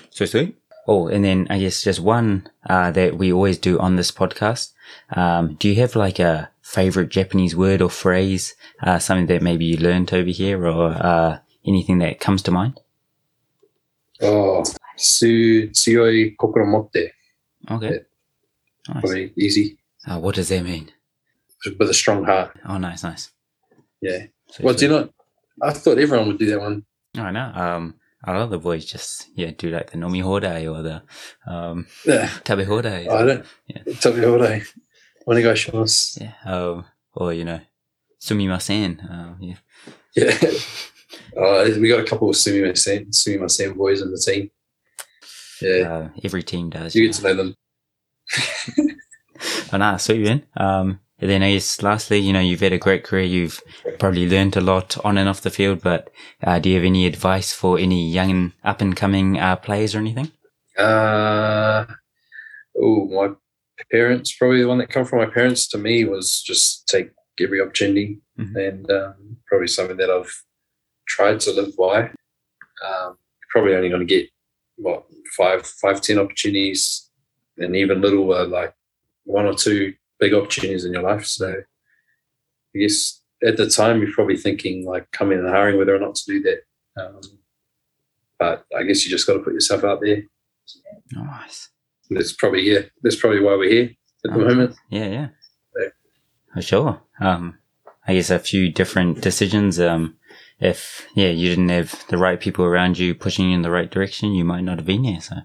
[0.09, 0.55] So sweet.
[0.87, 4.71] Oh, and then I guess just one uh, that we always do on this podcast.
[5.15, 9.65] Um, do you have like a favorite Japanese word or phrase, uh, something that maybe
[9.65, 12.79] you learned over here, or uh, anything that comes to mind?
[14.21, 14.63] Oh,
[14.97, 17.11] su, tsuyoi kokoro motte.
[17.71, 17.99] Okay.
[18.89, 19.01] Nice.
[19.01, 20.91] Probably easy, Uh, what does that mean?
[21.79, 22.51] with a strong heart.
[22.69, 23.31] Oh, nice, nice.
[24.01, 24.27] Yeah.
[24.51, 25.09] So Well, do you know?
[25.61, 26.85] I thought everyone would do that one.
[27.17, 27.51] I know.
[27.55, 31.01] Um, a lot of the boys just yeah do like the nomihodai or the
[31.51, 32.29] um Yeah.
[32.43, 33.07] tabe hodai.
[33.09, 33.45] I don't.
[33.67, 33.81] Yeah.
[35.27, 35.53] Tell me what I.
[35.53, 36.21] Onegaishimasu.
[36.21, 36.33] Yeah.
[36.45, 37.59] Um, or you know,
[38.21, 39.09] sumimasen.
[39.09, 39.55] Um, yeah.
[40.15, 40.51] Yeah.
[41.37, 44.49] Uh, we got a couple of Sumimasen, Sumimasen boys in the team.
[45.61, 45.93] Yeah.
[45.93, 46.95] Uh, every team does.
[46.95, 47.55] you get to know them.
[49.71, 50.43] Oh, nah, sweet man.
[50.55, 53.23] Um, and then I guess lastly, you know, you've had a great career.
[53.23, 53.61] You've
[53.99, 56.09] probably learned a lot on and off the field, but
[56.43, 59.93] uh, do you have any advice for any young and up and coming uh, players
[59.93, 60.31] or anything?
[60.77, 61.85] Uh,
[62.81, 63.35] oh, my
[63.91, 67.61] parents, probably the one that come from my parents to me was just take every
[67.61, 68.55] opportunity, Mhm.
[68.69, 70.33] and um, probably something that I've
[71.07, 72.11] tried to live by.
[72.85, 73.17] Um,
[73.49, 74.29] probably only going to get
[74.77, 75.05] what
[75.35, 77.09] five, five, ten opportunities,
[77.57, 78.73] and even little uh, like
[79.23, 81.25] one or two big opportunities in your life.
[81.25, 81.53] So,
[82.75, 86.15] I guess at the time you're probably thinking like coming and hiring whether or not
[86.15, 86.61] to do that.
[87.01, 87.21] Um,
[88.39, 90.23] but I guess you just got to put yourself out there
[91.11, 91.69] Nice.
[92.09, 92.81] That's probably yeah.
[93.03, 93.89] That's probably why we're here
[94.25, 94.47] at the Okay.
[94.47, 94.75] moment.
[94.89, 95.27] Yeah, yeah.
[95.79, 95.89] Yeah.
[96.53, 97.01] For sure.
[97.19, 97.57] Um,
[98.07, 99.79] I guess a few different decisions.
[99.79, 100.17] Um,
[100.59, 103.89] if yeah, you didn't have the right people around you pushing you in the right
[103.91, 105.21] direction, you might not have been here.
[105.21, 105.35] So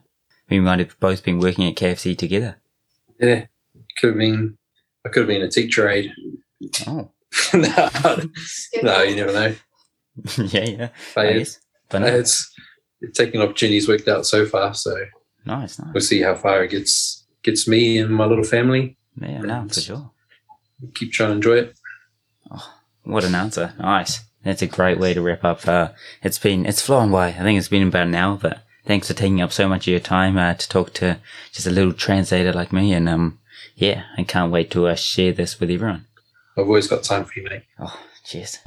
[0.49, 2.57] we might have both been working at KFC together.
[3.21, 3.47] Yeah,
[3.99, 4.57] could have been.
[5.05, 6.13] I could have been a teacher aide.
[6.87, 7.11] Oh,
[7.55, 8.21] no,
[8.83, 9.55] no, you never know.
[10.39, 10.89] yeah, yeah.
[11.15, 11.59] But I guess.
[11.89, 12.51] But no, it's
[13.01, 14.73] it's taking opportunities worked out so far.
[14.75, 14.97] So
[15.45, 15.93] nice, nice.
[15.93, 18.97] we'll see how far it gets gets me and my little family.
[19.21, 20.11] Yeah, no, for sure.
[20.95, 21.75] Keep trying to enjoy it.
[22.51, 22.75] Oh,
[23.05, 23.75] What an answer.
[23.79, 24.21] Nice.
[24.45, 25.67] That's a great way to wrap up.
[25.69, 25.91] Uh,
[26.23, 27.29] it's been, it's flown by.
[27.29, 29.93] I think it's been about an hour, but thanks for taking up so much of
[29.93, 31.19] your time, uh, to talk to
[31.53, 32.93] just a little translator like me.
[32.93, 33.39] And, um,
[33.77, 36.07] yeah, I can't wait to uh, share this with everyone.
[36.57, 37.63] I've always got time for you, mate.
[37.79, 38.59] Oh, cheers.